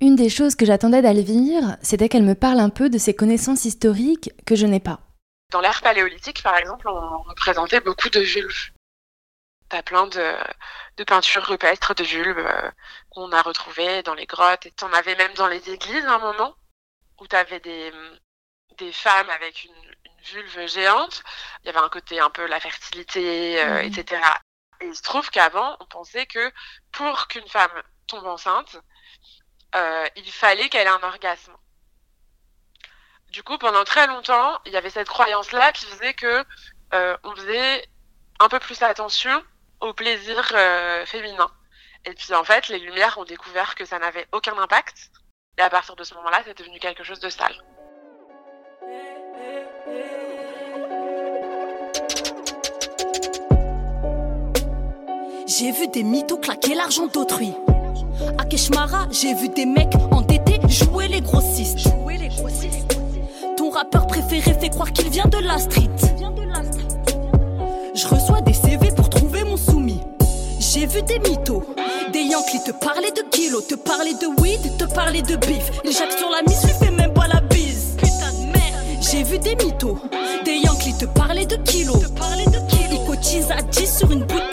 Une 0.00 0.16
des 0.16 0.30
choses 0.30 0.56
que 0.56 0.64
j'attendais 0.64 1.02
d'Alvire, 1.02 1.76
c'était 1.82 2.08
qu'elle 2.08 2.22
me 2.22 2.34
parle 2.34 2.58
un 2.58 2.70
peu 2.70 2.88
de 2.88 2.96
ses 2.96 3.14
connaissances 3.14 3.66
historiques 3.66 4.30
que 4.46 4.56
je 4.56 4.64
n'ai 4.64 4.80
pas. 4.80 5.00
Dans 5.50 5.60
l'ère 5.60 5.82
paléolithique, 5.82 6.42
par 6.42 6.56
exemple, 6.56 6.88
on 6.88 7.18
représentait 7.22 7.80
beaucoup 7.80 8.08
de 8.08 8.20
vulves. 8.20 8.70
T'as 9.68 9.82
plein 9.82 10.06
de, 10.06 10.34
de, 10.96 11.04
peintures 11.04 11.44
rupestres 11.44 11.94
de 11.94 12.02
vulves 12.02 12.38
euh, 12.38 12.70
qu'on 13.10 13.30
a 13.32 13.42
retrouvées 13.42 14.02
dans 14.02 14.14
les 14.14 14.26
grottes. 14.26 14.64
Et 14.64 14.70
t'en 14.70 14.92
avais 14.94 15.16
même 15.16 15.34
dans 15.34 15.48
les 15.48 15.68
églises 15.68 16.04
à 16.06 16.14
un 16.14 16.18
moment, 16.18 16.54
où 17.20 17.26
t'avais 17.26 17.60
des, 17.60 17.92
des 18.78 18.92
femmes 18.92 19.28
avec 19.28 19.64
une, 19.64 19.72
une, 20.06 20.22
vulve 20.32 20.66
géante. 20.66 21.22
Il 21.62 21.66
y 21.66 21.70
avait 21.70 21.84
un 21.84 21.88
côté 21.90 22.20
un 22.20 22.30
peu 22.30 22.46
la 22.46 22.58
fertilité, 22.58 23.62
euh, 23.62 23.82
mmh. 23.82 23.86
etc. 23.86 24.22
Et 24.80 24.86
il 24.86 24.96
se 24.96 25.02
trouve 25.02 25.28
qu'avant, 25.30 25.76
on 25.80 25.86
pensait 25.86 26.26
que 26.26 26.52
pour 26.92 27.28
qu'une 27.28 27.46
femme 27.48 27.82
tombe 28.06 28.26
enceinte, 28.26 28.78
euh, 29.74 30.06
il 30.16 30.30
fallait 30.30 30.68
qu'elle 30.68 30.86
ait 30.86 30.90
un 30.90 31.02
orgasme. 31.02 31.54
Du 33.28 33.42
coup, 33.42 33.58
pendant 33.58 33.84
très 33.84 34.06
longtemps, 34.06 34.58
il 34.66 34.72
y 34.72 34.76
avait 34.76 34.90
cette 34.90 35.08
croyance-là 35.08 35.72
qui 35.72 35.86
faisait 35.86 36.14
que 36.14 36.44
euh, 36.94 37.16
on 37.22 37.34
faisait 37.36 37.86
un 38.40 38.48
peu 38.48 38.58
plus 38.58 38.82
attention 38.82 39.44
au 39.80 39.92
plaisir 39.92 40.50
euh, 40.54 41.06
féminin. 41.06 41.50
Et 42.04 42.14
puis 42.14 42.34
en 42.34 42.44
fait, 42.44 42.68
les 42.68 42.78
Lumières 42.78 43.18
ont 43.18 43.24
découvert 43.24 43.74
que 43.74 43.84
ça 43.84 43.98
n'avait 43.98 44.26
aucun 44.32 44.56
impact. 44.58 45.10
Et 45.58 45.62
à 45.62 45.70
partir 45.70 45.94
de 45.94 46.04
ce 46.04 46.14
moment-là, 46.14 46.42
c'est 46.44 46.58
devenu 46.58 46.78
quelque 46.80 47.04
chose 47.04 47.20
de 47.20 47.28
sale. 47.28 47.62
J'ai 55.60 55.72
vu 55.72 55.88
des 55.88 56.02
mythos 56.04 56.38
claquer 56.38 56.74
l'argent 56.74 57.06
d'autrui. 57.06 57.52
À 58.38 58.46
Keshmara, 58.46 59.08
j'ai 59.10 59.34
vu 59.34 59.50
des 59.50 59.66
mecs 59.66 59.92
endettés 60.10 60.58
jouer 60.66 61.06
les 61.06 61.20
grossistes. 61.20 61.80
Jouer 61.80 62.16
les 62.16 62.28
grossistes. 62.28 62.98
Ton 63.58 63.68
rappeur 63.68 64.06
préféré 64.06 64.54
fait 64.58 64.70
croire 64.70 64.90
qu'il 64.90 65.10
vient 65.10 65.26
de 65.26 65.36
la 65.36 65.58
street. 65.58 65.90
Je 67.94 68.06
reçois 68.06 68.40
des 68.40 68.54
CV 68.54 68.88
pour 68.96 69.10
trouver 69.10 69.44
mon 69.44 69.58
soumis. 69.58 70.00
J'ai 70.60 70.86
vu 70.86 71.02
des 71.02 71.18
mythos, 71.18 71.62
des 72.10 72.22
Yankees 72.22 72.64
te 72.64 72.72
parler 72.72 73.10
de 73.10 73.20
kilos, 73.30 73.66
te 73.66 73.74
parler 73.74 74.14
de 74.14 74.40
weed, 74.40 74.78
te 74.78 74.84
parler 74.84 75.20
de 75.20 75.36
beef. 75.36 75.70
Il 75.84 75.92
jacque 75.92 76.12
sur 76.12 76.30
la 76.30 76.40
mise, 76.40 76.64
lui 76.64 76.72
fait 76.72 76.90
même 76.90 77.12
pas 77.12 77.28
la 77.28 77.42
bise. 77.42 77.96
Putain 77.98 78.32
de 78.32 78.46
merde. 78.46 79.02
J'ai 79.02 79.24
vu 79.24 79.38
des 79.38 79.56
mythos, 79.56 79.98
des 80.42 80.56
Yankees 80.56 80.96
te 80.96 81.04
parler 81.04 81.44
de 81.44 81.56
kilos, 81.56 82.00
te 82.00 82.08
parler 82.18 82.46
de 82.46 82.50
kilos. 82.70 82.80
Ils 83.32 83.52
à 83.52 83.60
10 83.60 83.98
sur 83.98 84.10
une 84.10 84.20
bouteille 84.20 84.49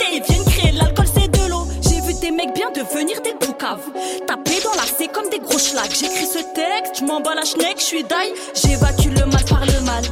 boucaves. 3.76 4.26
Taper 4.26 4.60
dans 4.62 4.74
la 4.74 4.82
C 4.82 5.08
comme 5.08 5.28
des 5.30 5.38
gros 5.40 5.58
schlags. 5.58 5.90
J'écris 5.90 6.26
ce 6.26 6.54
texte, 6.54 7.00
je 7.00 7.04
m'en 7.04 7.20
bats 7.20 7.34
la 7.34 7.44
schneck, 7.44 7.78
je 7.78 7.84
suis 7.84 8.04
die. 8.04 8.34
J'évacue 8.54 9.08
le 9.08 9.26
mal 9.26 9.44
par 9.44 9.64
le 9.64 9.80
mal. 9.84 10.04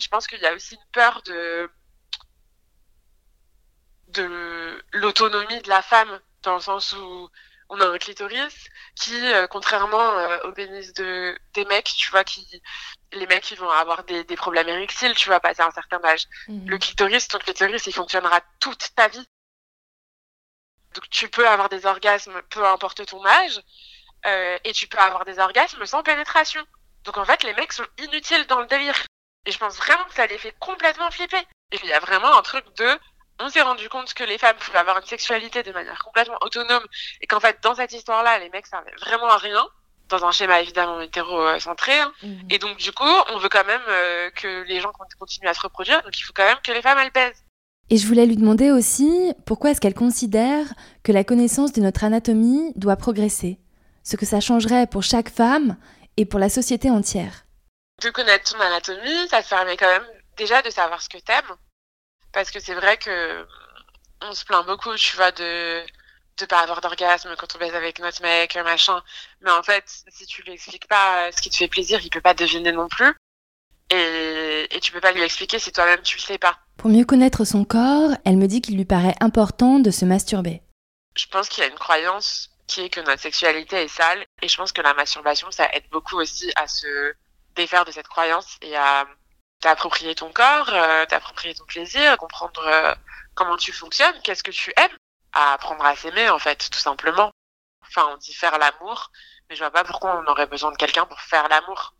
Je 0.00 0.08
pense 0.08 0.26
qu'il 0.26 0.40
y 0.40 0.46
a 0.46 0.54
aussi 0.54 0.74
une 0.74 0.90
peur 0.92 1.22
de 1.26 1.70
de 4.08 4.82
l'autonomie 4.92 5.60
de 5.60 5.68
la 5.68 5.82
femme 5.82 6.18
dans 6.42 6.54
le 6.54 6.60
sens 6.60 6.94
où 6.94 7.28
on 7.68 7.78
a 7.80 7.86
un 7.86 7.98
clitoris 7.98 8.54
qui, 8.98 9.14
euh, 9.14 9.46
contrairement 9.46 10.18
euh, 10.18 10.38
au 10.44 10.52
pénis 10.52 10.94
de 10.94 11.38
des 11.52 11.66
mecs, 11.66 11.92
tu 11.94 12.10
vois, 12.10 12.24
qui 12.24 12.62
les 13.12 13.26
mecs 13.26 13.42
qui 13.42 13.54
vont 13.54 13.70
avoir 13.70 14.04
des, 14.04 14.24
des 14.24 14.36
problèmes 14.36 14.68
érectiles, 14.68 15.14
tu 15.14 15.28
vas 15.28 15.40
passer 15.40 15.60
un 15.60 15.70
certain 15.70 16.00
âge. 16.04 16.24
Mmh. 16.46 16.70
Le 16.70 16.78
clitoris, 16.78 17.28
ton 17.28 17.38
clitoris, 17.38 17.86
il 17.86 17.92
fonctionnera 17.92 18.40
toute 18.60 18.94
ta 18.94 19.08
vie. 19.08 19.26
Donc 20.98 21.08
tu 21.10 21.28
peux 21.28 21.46
avoir 21.46 21.68
des 21.68 21.86
orgasmes 21.86 22.42
peu 22.50 22.66
importe 22.66 23.06
ton 23.06 23.24
âge, 23.24 23.60
euh, 24.26 24.58
et 24.64 24.72
tu 24.72 24.88
peux 24.88 24.98
avoir 24.98 25.24
des 25.24 25.38
orgasmes 25.38 25.86
sans 25.86 26.02
pénétration. 26.02 26.60
Donc 27.04 27.18
en 27.18 27.24
fait, 27.24 27.44
les 27.44 27.54
mecs 27.54 27.72
sont 27.72 27.86
inutiles 27.98 28.44
dans 28.48 28.58
le 28.58 28.66
délire. 28.66 28.96
Et 29.46 29.52
je 29.52 29.58
pense 29.58 29.76
vraiment 29.76 30.02
que 30.06 30.14
ça 30.14 30.26
les 30.26 30.38
fait 30.38 30.52
complètement 30.58 31.08
flipper. 31.12 31.38
Et 31.70 31.78
il 31.84 31.88
y 31.88 31.92
a 31.92 32.00
vraiment 32.00 32.36
un 32.36 32.42
truc 32.42 32.64
de 32.78 32.98
on 33.38 33.48
s'est 33.48 33.62
rendu 33.62 33.88
compte 33.88 34.12
que 34.12 34.24
les 34.24 34.38
femmes 34.38 34.56
pouvaient 34.56 34.80
avoir 34.80 34.98
une 34.98 35.06
sexualité 35.06 35.62
de 35.62 35.70
manière 35.70 36.02
complètement 36.02 36.38
autonome 36.40 36.84
et 37.20 37.28
qu'en 37.28 37.38
fait, 37.38 37.62
dans 37.62 37.76
cette 37.76 37.92
histoire-là, 37.92 38.40
les 38.40 38.48
mecs 38.48 38.66
servaient 38.66 38.96
vraiment 38.98 39.28
à 39.28 39.36
rien, 39.38 39.68
dans 40.08 40.24
un 40.24 40.32
schéma 40.32 40.60
évidemment 40.60 41.00
hétérocentré. 41.00 41.96
Hein. 41.96 42.12
Mmh. 42.24 42.38
Et 42.50 42.58
donc, 42.58 42.76
du 42.78 42.90
coup, 42.90 43.04
on 43.28 43.38
veut 43.38 43.48
quand 43.48 43.64
même 43.64 43.84
euh, 43.86 44.30
que 44.30 44.64
les 44.64 44.80
gens 44.80 44.90
continuent 45.20 45.46
à 45.46 45.54
se 45.54 45.60
reproduire, 45.60 46.02
donc 46.02 46.18
il 46.18 46.22
faut 46.22 46.32
quand 46.34 46.44
même 46.44 46.58
que 46.64 46.72
les 46.72 46.82
femmes, 46.82 46.98
elles 46.98 47.12
baisent. 47.12 47.44
Et 47.90 47.96
je 47.96 48.06
voulais 48.06 48.26
lui 48.26 48.36
demander 48.36 48.70
aussi 48.70 49.32
pourquoi 49.46 49.70
est-ce 49.70 49.80
qu'elle 49.80 49.94
considère 49.94 50.66
que 51.02 51.12
la 51.12 51.24
connaissance 51.24 51.72
de 51.72 51.80
notre 51.80 52.04
anatomie 52.04 52.72
doit 52.76 52.96
progresser, 52.96 53.58
ce 54.02 54.16
que 54.16 54.26
ça 54.26 54.40
changerait 54.40 54.86
pour 54.86 55.02
chaque 55.02 55.30
femme 55.30 55.76
et 56.16 56.26
pour 56.26 56.38
la 56.38 56.50
société 56.50 56.90
entière. 56.90 57.44
De 58.02 58.10
connaître 58.10 58.52
ton 58.52 58.60
anatomie, 58.60 59.28
ça 59.28 59.42
te 59.42 59.48
permet 59.48 59.76
quand 59.76 59.88
même 59.88 60.06
déjà 60.36 60.60
de 60.62 60.70
savoir 60.70 61.00
ce 61.00 61.08
que 61.08 61.18
t'aimes 61.18 61.56
parce 62.32 62.50
que 62.50 62.60
c'est 62.60 62.74
vrai 62.74 62.96
que 62.98 63.46
on 64.22 64.34
se 64.34 64.44
plaint 64.44 64.66
beaucoup, 64.66 64.94
tu 64.96 65.16
vois, 65.16 65.30
de 65.32 65.82
de 66.38 66.46
pas 66.46 66.60
avoir 66.60 66.80
d'orgasme 66.80 67.34
quand 67.36 67.56
on 67.56 67.58
baise 67.58 67.74
avec 67.74 67.98
notre 67.98 68.22
mec, 68.22 68.54
machin. 68.56 69.02
Mais 69.40 69.50
en 69.50 69.62
fait, 69.62 69.84
si 70.08 70.24
tu 70.26 70.42
lui 70.42 70.52
expliques 70.52 70.86
pas 70.86 71.32
ce 71.32 71.42
qui 71.42 71.50
te 71.50 71.56
fait 71.56 71.66
plaisir, 71.68 72.00
il 72.02 72.10
peut 72.10 72.20
pas 72.20 72.34
deviner 72.34 72.70
non 72.70 72.88
plus. 72.88 73.12
Et, 73.90 74.68
et 74.70 74.80
tu 74.80 74.92
peux 74.92 75.00
pas 75.00 75.12
lui 75.12 75.22
expliquer 75.22 75.58
si 75.58 75.72
toi-même 75.72 76.02
tu 76.02 76.16
le 76.16 76.22
sais 76.22 76.38
pas. 76.38 76.58
Pour 76.76 76.90
mieux 76.90 77.04
connaître 77.04 77.44
son 77.44 77.64
corps, 77.64 78.10
elle 78.24 78.36
me 78.36 78.46
dit 78.46 78.60
qu'il 78.60 78.76
lui 78.76 78.84
paraît 78.84 79.16
important 79.20 79.78
de 79.78 79.90
se 79.90 80.04
masturber. 80.04 80.62
Je 81.16 81.26
pense 81.26 81.48
qu'il 81.48 81.64
y 81.64 81.66
a 81.66 81.70
une 81.70 81.78
croyance 81.78 82.50
qui 82.68 82.82
est 82.82 82.90
que 82.90 83.00
notre 83.00 83.22
sexualité 83.22 83.82
est 83.82 83.88
sale. 83.88 84.24
Et 84.42 84.48
je 84.48 84.56
pense 84.56 84.72
que 84.72 84.82
la 84.82 84.94
masturbation, 84.94 85.50
ça 85.50 85.68
aide 85.72 85.88
beaucoup 85.90 86.16
aussi 86.16 86.52
à 86.54 86.68
se 86.68 87.14
défaire 87.56 87.84
de 87.84 87.90
cette 87.90 88.06
croyance 88.06 88.56
et 88.62 88.76
à 88.76 89.06
t'approprier 89.60 90.14
ton 90.14 90.30
corps, 90.30 90.68
euh, 90.72 91.04
t'approprier 91.06 91.54
ton 91.54 91.64
plaisir, 91.64 92.16
comprendre 92.18 92.62
euh, 92.64 92.94
comment 93.34 93.56
tu 93.56 93.72
fonctionnes, 93.72 94.14
qu'est-ce 94.22 94.44
que 94.44 94.52
tu 94.52 94.72
aimes, 94.76 94.96
à 95.32 95.54
apprendre 95.54 95.84
à 95.84 95.96
s'aimer 95.96 96.28
en 96.28 96.38
fait, 96.38 96.68
tout 96.70 96.78
simplement. 96.78 97.32
Enfin, 97.88 98.08
on 98.12 98.16
dit 98.18 98.34
faire 98.34 98.56
l'amour, 98.58 99.10
mais 99.48 99.56
je 99.56 99.60
vois 99.60 99.72
pas 99.72 99.82
pourquoi 99.82 100.22
on 100.22 100.30
aurait 100.30 100.46
besoin 100.46 100.70
de 100.70 100.76
quelqu'un 100.76 101.06
pour 101.06 101.20
faire 101.20 101.48
l'amour. 101.48 101.94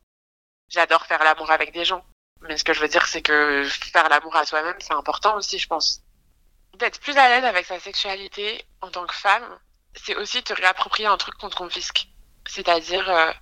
J'adore 0.68 1.06
faire 1.06 1.22
l'amour 1.24 1.50
avec 1.50 1.72
des 1.72 1.84
gens, 1.84 2.04
mais 2.42 2.56
ce 2.56 2.64
que 2.64 2.72
je 2.72 2.80
veux 2.80 2.88
dire, 2.88 3.06
c'est 3.06 3.22
que 3.22 3.64
faire 3.92 4.08
l'amour 4.08 4.36
à 4.36 4.44
soi-même, 4.44 4.76
c'est 4.80 4.92
important 4.92 5.36
aussi, 5.36 5.58
je 5.58 5.66
pense. 5.66 6.02
D'être 6.74 7.00
plus 7.00 7.16
à 7.16 7.28
l'aise 7.28 7.44
avec 7.44 7.66
sa 7.66 7.80
sexualité 7.80 8.64
en 8.80 8.90
tant 8.90 9.06
que 9.06 9.14
femme, 9.14 9.58
c'est 9.94 10.14
aussi 10.16 10.42
te 10.42 10.52
réapproprier 10.52 11.06
un 11.06 11.16
truc 11.16 11.34
qu'on 11.36 11.48
te 11.48 11.56
confisque. 11.56 12.08
C'est-à-dire, 12.46 13.08
euh, 13.08 13.32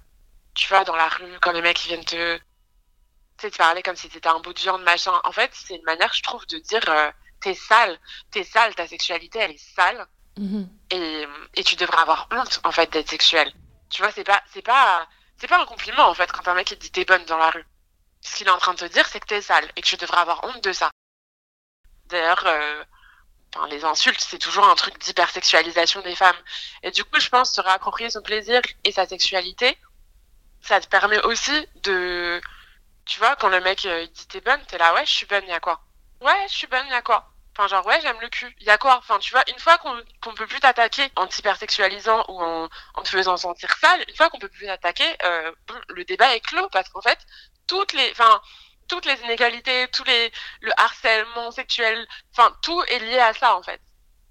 tu 0.54 0.68
vas 0.68 0.84
dans 0.84 0.96
la 0.96 1.08
rue, 1.08 1.38
quand 1.40 1.52
les 1.52 1.62
mecs 1.62 1.84
ils 1.84 1.88
viennent 1.88 2.04
te 2.04 2.38
tu 3.36 3.42
sais, 3.42 3.50
tu 3.50 3.58
parlais 3.58 3.82
comme 3.82 3.96
si 3.96 4.08
t'étais 4.08 4.28
un 4.28 4.40
bout 4.40 4.54
de 4.54 4.58
viande, 4.58 4.82
machin. 4.82 5.12
En 5.24 5.32
fait, 5.32 5.50
c'est 5.52 5.76
une 5.76 5.84
manière, 5.84 6.12
je 6.14 6.22
trouve, 6.22 6.46
de 6.46 6.58
dire 6.58 6.82
euh, 6.88 7.10
t'es 7.42 7.54
sale, 7.54 7.98
t'es 8.30 8.44
sale, 8.44 8.74
ta 8.74 8.86
sexualité, 8.86 9.40
elle 9.40 9.50
est 9.50 9.74
sale. 9.74 10.06
Mmh. 10.38 10.64
Et, 10.90 11.26
et 11.54 11.64
tu 11.64 11.76
devrais 11.76 11.98
avoir 11.98 12.28
honte, 12.32 12.60
en 12.64 12.72
fait, 12.72 12.90
d'être 12.92 13.10
sexuelle. 13.10 13.52
Tu 13.90 14.00
vois, 14.00 14.10
c'est 14.10 14.24
pas, 14.24 14.42
c'est 14.52 14.62
pas, 14.62 15.06
c'est 15.38 15.48
pas 15.48 15.60
un 15.60 15.66
compliment, 15.66 16.08
en 16.08 16.14
fait, 16.14 16.30
quand 16.32 16.48
un 16.48 16.54
mec 16.54 16.70
il 16.70 16.78
dit 16.78 16.90
t'es 16.90 17.04
bonne 17.04 17.24
dans 17.26 17.38
la 17.38 17.50
rue. 17.50 17.66
Ce 18.22 18.36
qu'il 18.36 18.46
est 18.46 18.50
en 18.50 18.58
train 18.58 18.74
de 18.74 18.78
te 18.78 18.84
dire, 18.86 19.06
c'est 19.06 19.20
que 19.20 19.26
t'es 19.26 19.42
sale 19.42 19.70
et 19.76 19.82
que 19.82 19.86
tu 19.86 19.96
devrais 19.96 20.18
avoir 20.18 20.44
honte 20.44 20.62
de 20.64 20.72
ça. 20.72 20.90
D'ailleurs, 22.06 22.44
euh, 22.46 22.84
enfin, 23.54 23.66
les 23.68 23.84
insultes, 23.84 24.20
c'est 24.20 24.38
toujours 24.38 24.68
un 24.68 24.74
truc 24.74 24.98
d'hypersexualisation 24.98 26.00
des 26.02 26.16
femmes. 26.16 26.36
Et 26.82 26.90
du 26.90 27.04
coup, 27.04 27.20
je 27.20 27.28
pense 27.28 27.52
se 27.52 27.60
réapproprier 27.60 28.10
son 28.10 28.22
plaisir 28.22 28.60
et 28.84 28.92
sa 28.92 29.06
sexualité, 29.06 29.78
ça 30.60 30.80
te 30.80 30.88
permet 30.88 31.20
aussi 31.24 31.68
de 31.82 32.40
Tu 33.04 33.18
vois, 33.20 33.36
quand 33.36 33.48
le 33.48 33.60
mec 33.60 33.84
il 33.84 34.10
dit 34.12 34.26
t'es 34.28 34.40
bonne, 34.40 34.60
t'es 34.66 34.78
là, 34.78 34.94
ouais, 34.94 35.06
je 35.06 35.12
suis 35.12 35.26
bonne, 35.26 35.46
y 35.46 35.52
a 35.52 35.60
quoi 35.60 35.80
Ouais, 36.20 36.46
je 36.48 36.54
suis 36.54 36.66
bonne, 36.66 36.86
y 36.88 36.92
a 36.92 37.02
quoi 37.02 37.30
Enfin, 37.56 37.68
genre, 37.68 37.86
ouais, 37.86 38.00
j'aime 38.02 38.20
le 38.20 38.28
cul. 38.28 38.54
Il 38.60 38.66
y 38.66 38.70
a 38.70 38.76
quoi? 38.76 38.96
Enfin, 38.98 39.18
tu 39.18 39.30
vois, 39.32 39.42
une 39.50 39.58
fois 39.58 39.78
qu'on 39.78 39.98
qu'on 40.20 40.34
peut 40.34 40.46
plus 40.46 40.60
t'attaquer 40.60 41.10
en 41.16 41.26
t'hypersexualisant 41.26 42.24
ou 42.28 42.42
en, 42.42 42.68
en 42.94 43.02
te 43.02 43.08
faisant 43.08 43.36
sentir 43.38 43.74
sale, 43.78 44.04
une 44.08 44.14
fois 44.14 44.28
qu'on 44.28 44.38
peut 44.38 44.48
plus 44.50 44.66
t'attaquer, 44.66 45.16
euh, 45.24 45.52
le 45.88 46.04
débat 46.04 46.34
est 46.36 46.40
clos 46.40 46.68
parce 46.70 46.88
qu'en 46.90 47.00
fait, 47.00 47.18
toutes 47.66 47.94
les, 47.94 48.10
enfin, 48.12 48.42
toutes 48.88 49.06
les 49.06 49.18
inégalités, 49.22 49.88
tous 49.88 50.04
les, 50.04 50.30
le 50.60 50.70
harcèlement 50.76 51.50
sexuel, 51.50 52.06
enfin, 52.36 52.54
tout 52.62 52.82
est 52.88 52.98
lié 52.98 53.18
à 53.18 53.32
ça, 53.32 53.56
en 53.56 53.62
fait. 53.62 53.80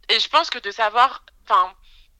Et 0.10 0.20
je 0.20 0.29
pense 0.29 0.50
que 0.51 0.60
de 0.60 0.72
savoir, 0.72 1.24
enfin, 1.44 1.74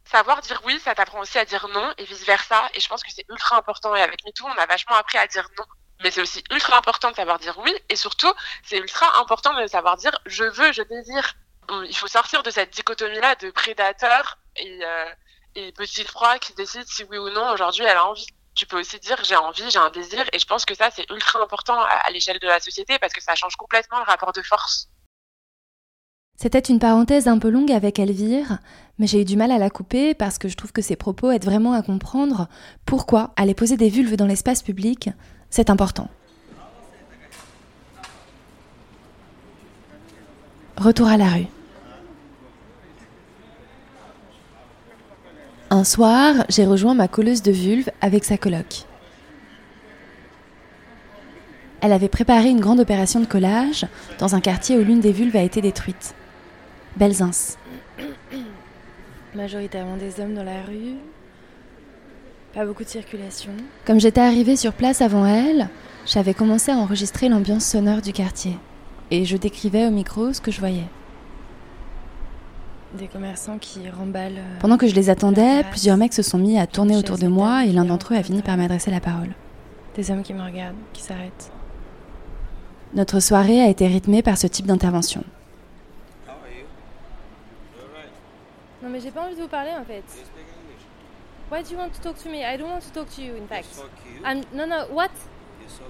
savoir 0.06 0.42
dire 0.42 0.62
oui, 0.66 0.80
ça 0.80 0.96
t'apprend 0.96 1.20
aussi 1.20 1.38
à 1.38 1.46
dire 1.46 1.68
non 1.70 1.94
et 1.98 2.06
vice 2.06 2.26
versa. 2.26 2.70
Et 2.74 2.80
je 2.80 2.88
pense 2.90 3.04
que 3.04 3.12
c'est 3.12 3.26
ultra 3.30 3.58
important. 3.58 3.96
Et 3.96 4.02
avec 4.02 4.24
MeToo, 4.26 4.46
on 4.48 4.58
a 4.58 4.66
vachement 4.66 4.96
appris 4.96 5.18
à 5.20 5.28
dire 5.28 5.48
non. 5.58 5.66
Mais 6.06 6.12
c'est 6.12 6.22
aussi 6.22 6.44
ultra 6.52 6.78
important 6.78 7.10
de 7.10 7.16
savoir 7.16 7.40
dire 7.40 7.58
oui. 7.66 7.74
Et 7.90 7.96
surtout, 7.96 8.32
c'est 8.62 8.78
ultra 8.78 9.20
important 9.20 9.60
de 9.60 9.66
savoir 9.66 9.98
dire 9.98 10.16
je 10.28 10.44
veux, 10.44 10.72
je 10.72 10.84
désire. 10.84 11.34
Il 11.90 11.98
faut 11.98 12.06
sortir 12.06 12.44
de 12.44 12.52
cette 12.52 12.72
dichotomie-là 12.76 13.34
de 13.38 13.50
prédateur 13.50 14.38
et, 14.56 14.86
euh, 14.86 15.06
et 15.56 15.72
petite 15.72 16.14
qui 16.42 16.54
décide 16.54 16.86
si 16.86 17.04
oui 17.06 17.18
ou 17.18 17.32
non 17.32 17.50
aujourd'hui 17.52 17.86
elle 17.86 17.98
a 17.98 18.06
envie. 18.06 18.28
Tu 18.54 18.68
peux 18.68 18.80
aussi 18.80 19.00
dire 19.00 19.18
j'ai 19.24 19.36
envie, 19.36 19.68
j'ai 19.72 19.80
un 19.80 19.90
désir. 19.90 20.24
Et 20.32 20.38
je 20.38 20.46
pense 20.46 20.64
que 20.64 20.76
ça, 20.76 20.92
c'est 20.96 21.10
ultra 21.10 21.42
important 21.42 21.82
à, 21.82 21.88
à 21.88 22.12
l'échelle 22.12 22.38
de 22.38 22.46
la 22.46 22.60
société 22.60 23.00
parce 23.00 23.12
que 23.12 23.24
ça 23.24 23.34
change 23.34 23.56
complètement 23.56 23.98
le 23.98 24.06
rapport 24.06 24.32
de 24.32 24.44
force. 24.44 24.90
C'était 26.36 26.60
une 26.60 26.80
parenthèse 26.80 27.28
un 27.28 27.40
peu 27.40 27.50
longue 27.50 27.72
avec 27.72 27.98
Elvire, 27.98 28.60
mais 29.00 29.08
j'ai 29.08 29.22
eu 29.22 29.26
du 29.26 29.38
mal 29.38 29.52
à 29.52 29.58
la 29.58 29.72
couper 29.72 30.14
parce 30.14 30.38
que 30.38 30.50
je 30.50 30.56
trouve 30.56 30.72
que 30.72 30.84
ses 30.84 30.98
propos 30.98 31.32
aident 31.32 31.46
vraiment 31.46 31.74
à 31.74 31.82
comprendre 31.82 32.48
pourquoi 32.86 33.34
aller 33.38 33.56
poser 33.56 33.76
des 33.76 33.90
vulves 33.90 34.18
dans 34.18 34.28
l'espace 34.28 34.62
public, 34.62 35.10
c'est 35.56 35.70
important. 35.70 36.10
Retour 40.76 41.08
à 41.08 41.16
la 41.16 41.30
rue. 41.30 41.48
Un 45.70 45.86
soir, 45.86 46.44
j'ai 46.50 46.66
rejoint 46.66 46.94
ma 46.94 47.08
colleuse 47.08 47.42
de 47.42 47.54
vulves 47.54 47.90
avec 48.02 48.26
sa 48.26 48.38
coloc. 48.38 48.84
Elle 51.80 51.94
avait 51.94 52.10
préparé 52.10 52.50
une 52.50 52.60
grande 52.60 52.82
opération 52.82 53.22
de 53.22 53.26
collage 53.26 53.88
dans 54.20 54.36
un 54.36 54.42
quartier 54.42 54.78
où 54.78 54.84
l'une 54.84 55.00
des 55.00 55.14
vulves 55.14 55.38
a 55.38 55.42
été 55.42 55.62
détruite. 55.62 56.16
Belzins. 56.98 57.56
Majoritairement 59.34 59.96
des 59.96 60.20
hommes 60.20 60.34
dans 60.34 60.44
la 60.44 60.64
rue. 60.64 60.96
Pas 62.56 62.66
beaucoup 62.66 62.84
de 62.84 62.90
circulation. 62.90 63.52
Comme 63.86 64.00
j'étais 64.00 64.22
arrivée 64.22 64.56
sur 64.56 64.72
place 64.74 65.02
avant 65.02 65.26
elle, 65.26 65.70
j'avais 66.06 66.34
commencé 66.34 66.72
à 66.72 66.78
enregistrer 66.78 67.28
l'ambiance 67.28 67.66
sonore 67.66 68.02
du 68.02 68.14
quartier. 68.14 68.58
Et 69.12 69.26
je 69.26 69.36
décrivais 69.38 69.86
au 69.86 69.92
micro 69.92 70.32
ce 70.32 70.40
que 70.42 70.52
je 70.52 70.60
voyais. 70.62 70.86
Des 72.98 73.08
commerçants 73.08 73.58
qui 73.58 73.90
remballent. 73.90 74.38
euh, 74.38 74.60
Pendant 74.62 74.78
que 74.78 74.88
je 74.88 74.96
les 74.96 75.10
attendais, 75.10 75.64
plusieurs 75.70 75.98
mecs 75.98 76.14
se 76.14 76.22
sont 76.22 76.38
mis 76.38 76.58
à 76.58 76.66
tourner 76.66 76.96
autour 76.96 77.18
de 77.18 77.28
moi 77.28 77.66
et 77.66 77.74
l'un 77.74 77.84
d'entre 77.84 78.14
eux 78.14 78.18
a 78.18 78.24
fini 78.24 78.42
par 78.42 78.56
m'adresser 78.56 78.90
la 78.90 79.02
parole. 79.02 79.34
Des 79.96 80.10
hommes 80.12 80.24
qui 80.24 80.34
me 80.34 80.42
regardent, 80.44 80.78
qui 80.94 81.02
s'arrêtent. 81.04 81.52
Notre 82.94 83.20
soirée 83.20 83.62
a 83.62 83.68
été 83.68 83.86
rythmée 83.86 84.22
par 84.22 84.38
ce 84.38 84.48
type 84.48 84.66
d'intervention. 84.66 85.26
Non, 88.82 88.90
mais 88.90 89.02
j'ai 89.02 89.12
pas 89.12 89.26
envie 89.26 89.36
de 89.36 89.42
vous 89.42 89.48
parler 89.50 89.72
en 89.78 89.84
fait. 89.84 90.04
Why 91.50 91.62
do 91.62 91.72
you 91.72 91.78
want 91.78 91.94
to 91.94 92.02
talk 92.02 92.18
to 92.20 92.30
me? 92.30 92.44
I 92.44 92.58
don't 92.58 92.70
want 92.70 92.84
to 92.84 92.92
talk 92.92 93.10
to 93.12 93.22
you, 93.22 93.36
in 93.36 93.48
fact. 93.48 93.68
I'm 94.24 94.44
no, 94.52 94.66
no. 94.66 94.86
What? 94.88 95.12
So 95.68 95.84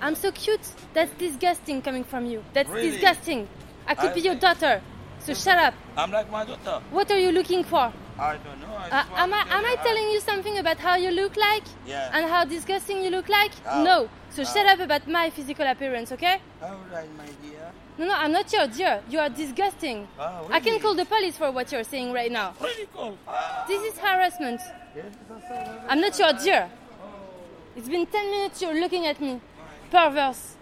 I'm 0.00 0.14
so 0.14 0.32
cute. 0.32 0.60
That's 0.94 1.12
disgusting 1.18 1.82
coming 1.82 2.04
from 2.04 2.26
you. 2.26 2.44
That's 2.52 2.68
Really? 2.68 2.90
disgusting. 2.90 3.48
I 3.86 3.94
could 3.94 4.14
be 4.14 4.20
your 4.20 4.34
daughter. 4.36 4.82
So 5.20 5.34
shut 5.34 5.58
up. 5.58 5.74
I'm 5.96 6.10
like 6.10 6.30
my 6.30 6.44
daughter. 6.44 6.82
What 6.90 7.10
are 7.10 7.18
you 7.18 7.30
looking 7.32 7.64
for? 7.64 7.92
I 8.18 8.36
don't 8.36 8.60
know. 8.60 8.74
I 8.76 9.00
Uh, 9.00 9.22
am 9.24 9.32
I 9.34 9.40
am 9.50 9.64
I 9.64 9.76
telling 9.82 10.10
you 10.10 10.20
something 10.20 10.58
about 10.58 10.78
how 10.78 10.96
you 10.96 11.10
look 11.10 11.36
like 11.36 11.64
Yeah. 11.86 12.10
and 12.12 12.26
how 12.30 12.44
disgusting 12.44 13.02
you 13.02 13.10
look 13.10 13.28
like? 13.28 13.52
How? 13.64 13.82
No. 13.82 14.08
So 14.30 14.44
shut 14.44 14.66
up 14.66 14.80
about 14.80 15.06
my 15.08 15.30
physical 15.30 15.66
appearance, 15.66 16.12
okay? 16.12 16.40
All 16.62 16.76
right, 16.92 17.08
my 17.16 17.26
dear. 17.42 17.70
No, 17.98 18.06
no, 18.06 18.14
I'm 18.14 18.32
not 18.32 18.50
your 18.52 18.66
dear. 18.66 19.02
You 19.08 19.18
are 19.20 19.28
disgusting. 19.28 20.08
Ah, 20.18 20.40
I 20.50 20.60
can 20.60 20.78
call 20.80 20.94
the 20.94 21.04
police 21.04 21.36
for 21.36 21.50
what 21.50 21.70
you're 21.72 21.84
saying 21.84 22.12
right 22.12 22.32
now. 22.32 22.54
Really 22.60 22.88
cool. 22.94 23.16
Ah. 23.28 23.64
This 23.68 23.82
is 23.92 23.98
harassment. 23.98 24.60
Yes, 24.96 25.04
that's 25.28 25.50
all 25.50 25.56
right. 25.56 25.80
I'm 25.88 26.00
not 26.00 26.18
your 26.18 26.32
dear. 26.32 26.70
It's 27.76 27.88
been 27.88 28.06
10 28.06 28.30
minutes 28.30 28.60
you're 28.62 28.78
looking 28.80 29.06
at 29.06 29.20
me. 29.20 29.40
Perverse. 29.90 30.56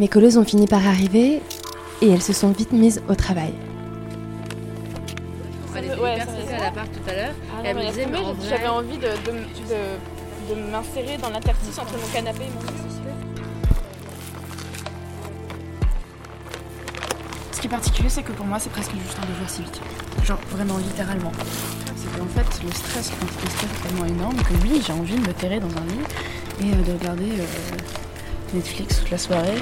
Mes 0.00 0.08
colleuses 0.08 0.38
ont 0.38 0.44
fini 0.44 0.66
par 0.66 0.86
arriver 0.86 1.42
et 2.00 2.08
elles 2.10 2.22
se 2.22 2.32
sont 2.32 2.52
vite 2.52 2.72
mises 2.72 3.02
au 3.10 3.14
travail. 3.14 3.52
Elle 5.76 5.84
était 5.84 5.94
Ouais, 6.00 6.14
hyper 6.14 6.26
stressée 6.30 6.48
ça. 6.48 6.56
à 6.56 6.60
l'appart 6.60 6.90
tout 6.90 7.10
à 7.10 7.12
l'heure. 7.14 7.34
Ah 7.52 7.60
elle 7.64 7.76
me 7.76 7.86
disait, 7.86 8.06
mais 8.10 8.16
en 8.16 8.32
vrai- 8.32 8.48
j'avais 8.48 8.68
envie 8.68 8.96
de, 8.96 9.02
de, 9.02 9.32
de, 9.32 10.54
de 10.54 10.70
m'insérer 10.72 11.18
dans 11.18 11.28
l'interstice 11.28 11.78
entre 11.78 11.92
mon 11.98 12.06
canapé 12.14 12.44
et 12.44 12.48
mon 12.54 12.62
lit. 12.62 12.76
Ce 17.52 17.60
qui 17.60 17.66
est 17.66 17.70
particulier, 17.70 18.08
c'est 18.08 18.22
que 18.22 18.32
pour 18.32 18.46
moi, 18.46 18.58
c'est 18.58 18.70
presque 18.72 18.92
juste 18.92 19.18
un 19.22 19.26
devoir 19.26 19.50
civique. 19.50 19.82
Genre, 20.24 20.38
vraiment, 20.50 20.78
littéralement. 20.78 21.32
C'est 21.94 22.18
qu'en 22.18 22.24
fait, 22.24 22.64
le 22.64 22.72
stress 22.72 23.12
anti 23.22 23.66
est 23.66 23.86
tellement 23.88 24.06
énorme 24.06 24.36
que 24.36 24.54
oui, 24.62 24.80
j'ai 24.86 24.94
envie 24.94 25.16
de 25.16 25.28
me 25.28 25.34
terrer 25.34 25.60
dans 25.60 25.66
un 25.68 25.84
lit 25.84 26.64
et 26.70 26.72
euh, 26.74 26.82
de 26.90 26.98
regarder 26.98 27.32
euh, 27.32 28.54
Netflix 28.54 29.00
toute 29.00 29.10
la 29.10 29.18
soirée. 29.18 29.58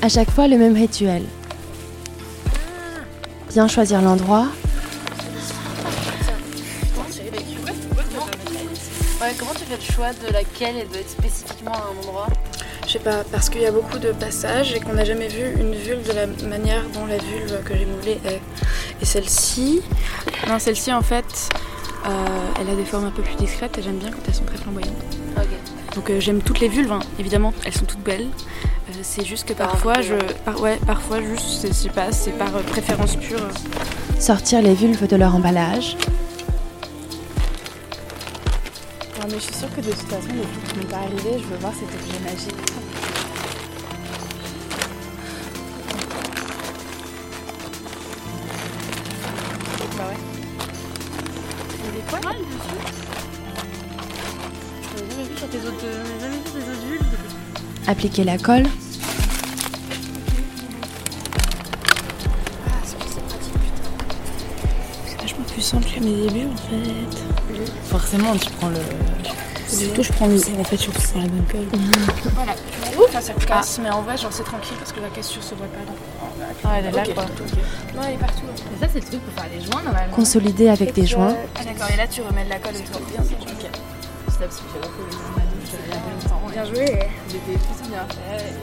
À 0.00 0.08
chaque 0.08 0.30
fois, 0.30 0.46
le 0.46 0.56
même 0.56 0.74
rituel. 0.74 1.24
Bien 3.50 3.66
choisir 3.66 4.00
l'endroit, 4.00 4.46
Ouais, 9.20 9.34
comment 9.36 9.50
tu 9.52 9.64
fais 9.64 9.74
le 9.74 9.82
choix 9.82 10.12
de 10.12 10.32
laquelle 10.32 10.76
elle 10.76 10.88
doit 10.88 11.00
être 11.00 11.10
spécifiquement 11.10 11.72
à 11.72 11.78
un 11.78 11.98
endroit 11.98 12.28
Je 12.86 12.92
sais 12.92 12.98
pas, 13.00 13.24
parce 13.32 13.50
qu'il 13.50 13.60
y 13.60 13.66
a 13.66 13.72
beaucoup 13.72 13.98
de 13.98 14.12
passages 14.12 14.72
et 14.72 14.78
qu'on 14.78 14.92
n'a 14.92 15.04
jamais 15.04 15.26
vu 15.26 15.60
une 15.60 15.74
vulve 15.74 16.06
de 16.06 16.12
la 16.12 16.28
manière 16.48 16.84
dont 16.94 17.04
la 17.04 17.18
vulve 17.18 17.64
que 17.64 17.76
j'ai 17.76 17.84
moulée 17.84 18.20
est. 18.24 18.40
Et 19.02 19.04
celle-ci, 19.04 19.82
non, 20.48 20.60
celle-ci 20.60 20.92
en 20.92 21.02
fait, 21.02 21.48
euh, 22.06 22.08
elle 22.60 22.70
a 22.70 22.76
des 22.76 22.84
formes 22.84 23.06
un 23.06 23.10
peu 23.10 23.22
plus 23.22 23.34
discrètes 23.34 23.76
et 23.76 23.82
j'aime 23.82 23.98
bien 23.98 24.10
quand 24.12 24.22
elles 24.28 24.34
sont 24.34 24.44
très 24.44 24.56
flamboyantes. 24.56 24.94
Donc 25.96 26.10
euh, 26.10 26.20
j'aime 26.20 26.40
toutes 26.40 26.60
les 26.60 26.68
vulves, 26.68 26.92
hein. 26.92 27.00
évidemment, 27.18 27.52
elles 27.64 27.74
sont 27.74 27.86
toutes 27.86 28.04
belles. 28.04 28.28
C'est 29.02 29.24
juste 29.24 29.46
que 29.46 29.52
Par 29.52 29.68
parfois, 29.70 30.00
je, 30.02 30.14
ouais. 30.14 30.20
par- 30.44 30.60
ouais, 30.60 30.78
parfois 30.86 31.20
juste, 31.22 31.60
c'est- 31.60 31.68
je 31.68 31.72
sais 31.72 31.88
pas, 31.88 32.10
c'est 32.12 32.32
par 32.32 32.54
euh, 32.56 32.62
préférence 32.62 33.16
pure. 33.16 33.38
sortir 34.18 34.60
les 34.62 34.74
vulves 34.74 35.06
de 35.06 35.16
leur 35.16 35.34
emballage, 35.34 35.96
Ah, 39.20 39.24
mais 39.28 39.34
je 39.34 39.40
suis 39.44 39.54
sûre 39.54 39.68
que 39.74 39.80
de 39.80 39.90
toute 39.90 40.08
façon, 40.08 40.28
les 40.28 40.42
filles 40.42 40.72
qui 40.72 40.78
m'ont 40.78 40.84
pas 40.90 40.98
arrivé, 40.98 41.38
je 41.42 41.44
veux 41.44 41.56
voir 41.60 41.72
cet 41.74 41.88
objet 41.88 42.20
magique. 42.24 42.54
Bah 49.96 50.04
ouais. 50.10 50.16
Il 51.78 51.84
y 51.84 51.88
avait 51.88 52.10
quoi? 52.10 52.20
Là 52.20 52.38
dessus 52.38 52.78
J'avais 54.96 55.10
jamais 55.10 55.28
vu 55.28 55.36
sur 55.36 55.48
tes 55.48 55.58
autres, 55.58 55.84
euh, 55.84 56.04
j'avais 56.20 56.20
jamais 56.20 56.36
vu 56.36 56.42
tes 56.44 56.58
autres 56.70 56.86
vulves. 56.88 57.88
appliquer 57.88 58.24
la 58.24 58.38
colle, 58.38 58.66
simple 65.68 65.86
que 65.86 66.00
mes 66.00 66.26
débuts 66.26 66.48
en 66.50 66.56
fait. 66.56 67.18
Forcément, 67.84 68.34
tu 68.36 68.50
prends 68.52 68.70
le. 68.70 68.80
Surtout, 69.66 70.02
je 70.02 70.12
prends 70.12 70.26
le. 70.26 70.36
En 70.36 70.64
fait, 70.64 70.82
je 70.82 70.90
prends 70.90 71.20
la 71.20 71.28
bonne 71.28 71.44
colle. 71.50 71.68
Voilà. 72.34 72.54
Ça, 73.12 73.20
ça 73.20 73.32
casse, 73.34 73.78
mais 73.82 73.90
en 73.90 74.00
vrai, 74.02 74.16
genre, 74.16 74.32
c'est 74.32 74.44
tranquille 74.44 74.76
parce 74.78 74.92
que 74.92 75.00
la 75.00 75.08
cassure 75.08 75.42
se 75.42 75.54
voit 75.54 75.66
pas. 75.66 75.84
Donc... 75.84 75.96
Ah, 76.64 76.78
elle 76.78 76.86
est 76.86 76.90
là 76.90 77.04
quoi. 77.14 77.24
Non, 77.94 78.02
elle 78.06 78.14
est 78.14 78.16
partout. 78.16 78.42
Mais 78.46 78.86
ça, 78.86 78.92
c'est 78.92 79.00
le 79.00 79.06
truc 79.06 79.20
pour 79.20 79.34
faire 79.34 79.50
les 79.54 79.64
joints 79.64 79.82
normalement. 79.82 80.14
consolider 80.14 80.68
avec 80.70 80.94
des 80.94 81.06
joints, 81.06 81.36
Ah, 81.54 81.64
d'accord, 81.64 81.88
et 81.92 81.96
là, 81.96 82.06
tu 82.06 82.22
remets 82.22 82.44
de 82.44 82.50
la 82.50 82.58
colle 82.58 82.74
autour. 82.74 83.00
Bien, 83.06 83.22
c'est 83.22 83.34
ok. 83.34 83.70
Bien 86.52 86.64
joué. 86.64 86.98
J'étais 87.28 87.58
tout 87.58 87.88
bien. 87.90 88.06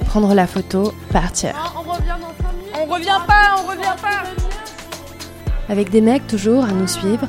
Prendre 0.08 0.34
la 0.34 0.48
photo, 0.48 0.94
partir. 1.12 1.54
on 1.78 1.82
revient 1.92 2.16
dans 2.20 2.34
5 2.44 2.54
minutes. 2.54 2.74
On 2.74 2.86
revient 2.86 3.22
pas, 3.28 3.56
on 3.58 3.70
revient 3.70 3.96
pas. 4.02 4.45
Avec 5.68 5.90
des 5.90 6.02
mecs 6.02 6.28
toujours 6.28 6.64
à 6.64 6.72
nous 6.72 6.88
suivre, 6.88 7.28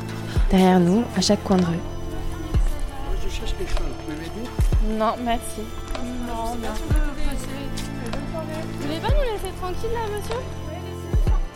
derrière 0.50 0.78
nous, 0.78 1.04
à 1.16 1.20
chaque 1.20 1.42
coin 1.42 1.56
de 1.56 1.64
rue. 1.64 1.80
Je 3.24 3.28
cherche 3.30 3.54
quelque 3.56 3.70
chose, 3.70 3.86
vous 3.88 4.04
pouvez 4.04 4.16
m'aider 4.16 4.98
Non, 4.98 5.14
merci. 5.24 5.62
Non, 6.26 6.56
merci. 6.60 6.82
Vous 8.34 8.86
voulez 8.86 9.00
pas 9.00 9.08
nous 9.08 9.22
laisser 9.32 9.52
tranquille 9.60 9.90
là, 9.94 10.06
monsieur? 10.14 10.40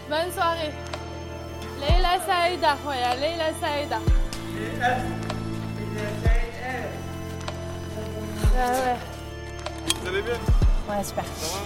Bonne 0.09 0.33
soirée. 0.33 0.73
Leila 1.81 2.19
Saïda, 2.27 2.77
ouais, 2.87 3.17
Leila 3.21 3.53
Saïda. 3.61 3.99
Ouais, 8.57 8.67
ouais. 8.67 8.97
Vous 10.01 10.09
allez 10.09 10.23
bien? 10.23 10.39
Ouais, 10.89 11.05
super. 11.05 11.25
Ça 11.25 11.59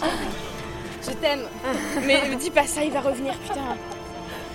va? 0.00 0.06
Je 1.02 1.12
t'aime. 1.12 1.46
Mais 2.06 2.28
me 2.28 2.36
dis 2.36 2.50
pas 2.50 2.66
ça, 2.66 2.84
il 2.84 2.92
va 2.92 3.00
revenir, 3.00 3.34
putain. 3.38 3.76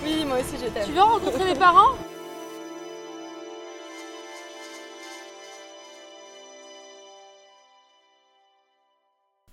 Oui, 0.04 0.24
moi 0.26 0.38
aussi 0.38 0.56
je 0.62 0.70
t'aime. 0.70 0.86
Tu 0.86 0.92
veux 0.92 1.02
rencontrer 1.02 1.46
mes 1.46 1.56
parents? 1.56 1.96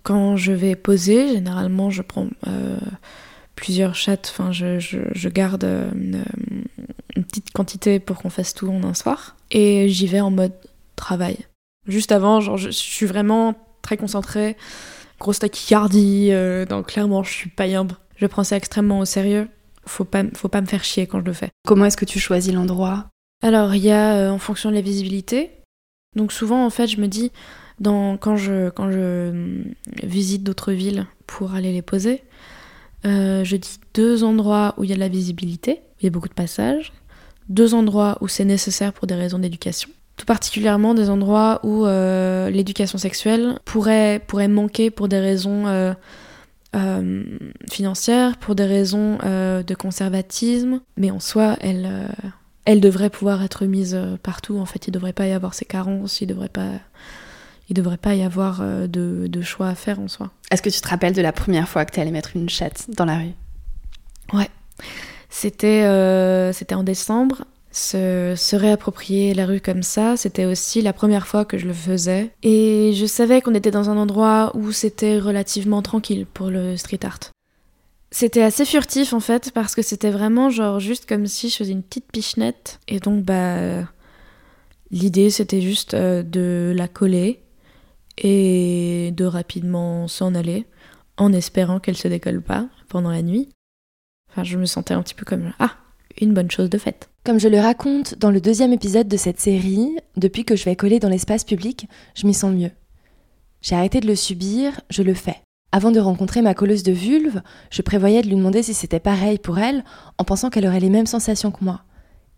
Quand 0.03 0.35
je 0.35 0.51
vais 0.51 0.75
poser, 0.75 1.29
généralement, 1.29 1.89
je 1.89 2.01
prends 2.01 2.27
euh, 2.47 2.77
plusieurs 3.55 3.95
chattes. 3.95 4.29
Enfin, 4.31 4.51
je, 4.51 4.77
je, 4.77 4.99
je 5.13 5.29
garde 5.29 5.63
euh, 5.63 5.89
une, 5.95 6.25
une, 7.15 7.23
petite 7.23 7.51
quantité 7.51 7.99
pour 7.99 8.17
qu'on 8.21 8.29
fasse 8.29 8.53
tout 8.53 8.67
en 8.67 8.83
un 8.83 8.93
soir. 8.93 9.37
Et 9.49 9.87
j'y 9.87 10.07
vais 10.07 10.19
en 10.19 10.29
mode 10.29 10.53
travail. 10.97 11.37
Juste 11.87 12.11
avant, 12.11 12.41
genre, 12.41 12.57
je, 12.57 12.69
je 12.69 12.75
suis 12.75 13.05
vraiment 13.05 13.55
très 13.81 13.95
concentrée. 13.95 14.57
Grosse 15.23 15.39
tachycardie. 15.39 16.31
Euh, 16.31 16.65
donc, 16.65 16.87
clairement, 16.87 17.23
je 17.23 17.31
suis 17.31 17.49
païmbre. 17.49 18.01
Je 18.17 18.27
prends 18.27 18.43
ça 18.43 18.57
extrêmement 18.57 18.99
au 18.99 19.05
sérieux. 19.05 19.47
Faut 19.85 20.03
pas, 20.03 20.23
faut 20.35 20.49
pas 20.49 20.59
me 20.59 20.65
faire 20.65 20.83
chier 20.83 21.07
quand 21.07 21.21
je 21.21 21.25
le 21.25 21.31
fais. 21.31 21.49
Comment 21.65 21.85
est-ce 21.85 21.95
que 21.95 22.03
tu 22.03 22.19
choisis 22.19 22.53
l'endroit? 22.53 23.07
Alors, 23.41 23.73
il 23.73 23.83
y 23.83 23.91
a 23.91 24.15
euh, 24.15 24.29
en 24.29 24.37
fonction 24.37 24.69
de 24.69 24.75
la 24.75 24.81
visibilité. 24.81 25.51
Donc, 26.17 26.33
souvent, 26.33 26.65
en 26.65 26.69
fait, 26.69 26.87
je 26.87 26.99
me 26.99 27.07
dis 27.07 27.31
dans, 27.79 28.17
quand, 28.17 28.35
je, 28.35 28.69
quand 28.69 28.91
je 28.91 29.63
visite 30.03 30.43
d'autres 30.43 30.73
villes 30.73 31.07
pour 31.25 31.53
aller 31.53 31.71
les 31.71 31.81
poser, 31.81 32.23
euh, 33.05 33.45
je 33.45 33.55
dis 33.55 33.79
deux 33.93 34.25
endroits 34.25 34.73
où 34.77 34.83
il 34.83 34.89
y 34.89 34.93
a 34.93 34.95
de 34.95 34.99
la 34.99 35.07
visibilité, 35.07 35.79
où 35.81 35.95
il 36.01 36.03
y 36.03 36.07
a 36.07 36.11
beaucoup 36.11 36.29
de 36.29 36.33
passages, 36.33 36.91
deux 37.47 37.73
endroits 37.73 38.17
où 38.19 38.27
c'est 38.27 38.45
nécessaire 38.45 38.91
pour 38.91 39.07
des 39.07 39.15
raisons 39.15 39.39
d'éducation, 39.39 39.89
tout 40.17 40.25
particulièrement 40.25 40.93
des 40.93 41.09
endroits 41.09 41.59
où 41.63 41.85
euh, 41.85 42.49
l'éducation 42.49 42.97
sexuelle 42.97 43.59
pourrait, 43.65 44.21
pourrait 44.25 44.47
manquer 44.47 44.89
pour 44.89 45.07
des 45.07 45.19
raisons 45.19 45.67
euh, 45.67 45.93
euh 46.75 47.23
financières, 47.69 48.37
pour 48.37 48.55
des 48.55 48.65
raisons 48.65 49.17
de 49.17 49.75
conservatisme, 49.75 50.81
mais 50.97 51.11
en 51.11 51.19
soi, 51.19 51.55
elle, 51.61 51.89
elle 52.65 52.81
devrait 52.81 53.09
pouvoir 53.09 53.43
être 53.43 53.65
mise 53.65 53.99
partout. 54.21 54.57
En 54.57 54.65
fait, 54.65 54.87
il 54.87 54.91
ne 54.91 54.93
devrait 54.93 55.13
pas 55.13 55.27
y 55.27 55.31
avoir 55.31 55.53
ces 55.53 55.65
carences, 55.65 56.21
il 56.21 56.27
ne 56.27 56.33
devrait 56.33 56.49
pas 56.49 56.69
il 57.69 57.75
devrait 57.75 57.97
pas 57.97 58.13
y 58.13 58.23
avoir 58.23 58.61
de, 58.61 59.27
de, 59.27 59.41
choix 59.41 59.69
à 59.69 59.75
faire 59.75 59.99
en 59.99 60.07
soi. 60.07 60.29
Est-ce 60.51 60.61
que 60.61 60.69
tu 60.69 60.81
te 60.81 60.87
rappelles 60.87 61.13
de 61.13 61.21
la 61.21 61.31
première 61.31 61.69
fois 61.69 61.85
que 61.85 61.93
tu 61.93 61.99
allais 61.99 62.11
mettre 62.11 62.35
une 62.35 62.49
chatte 62.49 62.85
dans 62.89 63.05
la 63.05 63.17
rue? 63.17 63.33
Ouais. 64.33 64.49
C'était 65.33 65.83
euh, 65.83 66.53
c'était 66.53 66.75
en 66.75 66.83
décembre. 66.83 67.45
Se, 67.75 68.55
réapproprier 68.55 69.33
la 69.33 69.45
rue 69.45 69.59
comme 69.59 69.83
ça, 69.83 70.15
c'était 70.15 70.45
aussi 70.45 70.81
la 70.81 70.93
première 70.93 71.27
fois 71.27 71.43
que 71.43 71.57
je 71.57 71.65
le 71.65 71.73
faisais. 71.73 72.31
Et 72.43 72.93
je 72.93 73.05
savais 73.05 73.41
qu'on 73.41 73.55
était 73.55 73.71
dans 73.71 73.89
un 73.89 73.97
endroit 73.97 74.51
où 74.55 74.71
c'était 74.71 75.17
relativement 75.17 75.81
tranquille 75.81 76.25
pour 76.31 76.49
le 76.49 76.77
street 76.77 76.99
art. 77.03 77.31
C'était 78.11 78.43
assez 78.43 78.63
furtif 78.63 79.11
en 79.13 79.19
fait, 79.19 79.51
parce 79.51 79.73
que 79.73 79.81
c'était 79.81 80.11
vraiment 80.11 80.51
genre 80.51 80.79
juste 80.79 81.07
comme 81.07 81.25
si 81.25 81.49
je 81.49 81.55
faisais 81.57 81.71
une 81.71 81.81
petite 81.81 82.11
pichenette. 82.11 82.79
Et 82.87 82.99
donc, 82.99 83.23
bah. 83.23 83.85
L'idée 84.93 85.31
c'était 85.31 85.59
juste 85.59 85.95
euh, 85.95 86.21
de 86.21 86.71
la 86.75 86.87
coller 86.87 87.41
et 88.19 89.11
de 89.17 89.25
rapidement 89.25 90.07
s'en 90.07 90.35
aller 90.35 90.67
en 91.17 91.33
espérant 91.33 91.79
qu'elle 91.79 91.97
se 91.97 92.07
décolle 92.07 92.43
pas 92.43 92.67
pendant 92.89 93.09
la 93.09 93.23
nuit. 93.23 93.49
Enfin, 94.29 94.43
je 94.43 94.55
me 94.55 94.67
sentais 94.67 94.93
un 94.93 95.01
petit 95.01 95.15
peu 95.15 95.25
comme 95.25 95.51
ah, 95.57 95.77
une 96.21 96.35
bonne 96.35 96.51
chose 96.51 96.69
de 96.69 96.77
faite. 96.77 97.09
Comme 97.25 97.39
je 97.39 97.47
le 97.47 97.59
raconte 97.59 98.15
dans 98.19 98.31
le 98.31 98.41
deuxième 98.41 98.73
épisode 98.73 99.07
de 99.07 99.15
cette 99.15 99.39
série, 99.39 99.95
depuis 100.17 100.43
que 100.43 100.57
je 100.57 100.65
vais 100.65 100.75
coller 100.75 100.99
dans 100.99 101.07
l'espace 101.07 101.45
public, 101.45 101.87
je 102.15 102.27
m'y 102.27 102.33
sens 102.33 102.53
mieux. 102.53 102.71
J'ai 103.61 103.75
arrêté 103.75 104.01
de 104.01 104.07
le 104.07 104.15
subir, 104.17 104.81
je 104.89 105.03
le 105.03 105.13
fais. 105.13 105.37
Avant 105.71 105.91
de 105.91 106.01
rencontrer 106.01 106.41
ma 106.41 106.53
colleuse 106.53 106.83
de 106.83 106.91
vulve, 106.91 107.41
je 107.69 107.81
prévoyais 107.81 108.23
de 108.23 108.27
lui 108.27 108.35
demander 108.35 108.61
si 108.61 108.73
c'était 108.73 108.99
pareil 108.99 109.37
pour 109.37 109.57
elle, 109.57 109.85
en 110.17 110.25
pensant 110.25 110.49
qu'elle 110.49 110.67
aurait 110.67 110.81
les 110.81 110.89
mêmes 110.89 111.05
sensations 111.05 111.51
que 111.51 111.63
moi. 111.63 111.83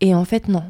Et 0.00 0.14
en 0.14 0.24
fait, 0.24 0.46
non. 0.46 0.62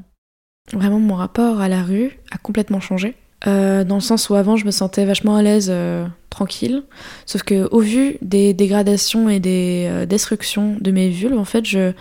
Vraiment, 0.72 0.98
mon 0.98 1.16
rapport 1.16 1.60
à 1.60 1.68
la 1.68 1.82
rue 1.82 2.18
a 2.30 2.38
complètement 2.38 2.80
changé. 2.80 3.16
Euh, 3.46 3.84
dans 3.84 3.96
le 3.96 4.00
sens 4.00 4.30
où 4.30 4.34
avant 4.34 4.56
je 4.56 4.64
me 4.64 4.70
sentais 4.70 5.04
vachement 5.04 5.36
à 5.36 5.42
l'aise, 5.42 5.68
euh, 5.68 6.06
tranquille. 6.30 6.84
Sauf 7.26 7.42
que 7.42 7.68
au 7.70 7.80
vu 7.80 8.16
des 8.22 8.54
dégradations 8.54 9.28
et 9.28 9.40
des 9.40 9.86
euh, 9.90 10.06
destructions 10.06 10.74
de 10.80 10.90
mes 10.90 11.10
vulves, 11.10 11.38
en 11.38 11.44
fait, 11.44 11.66
je, 11.66 11.92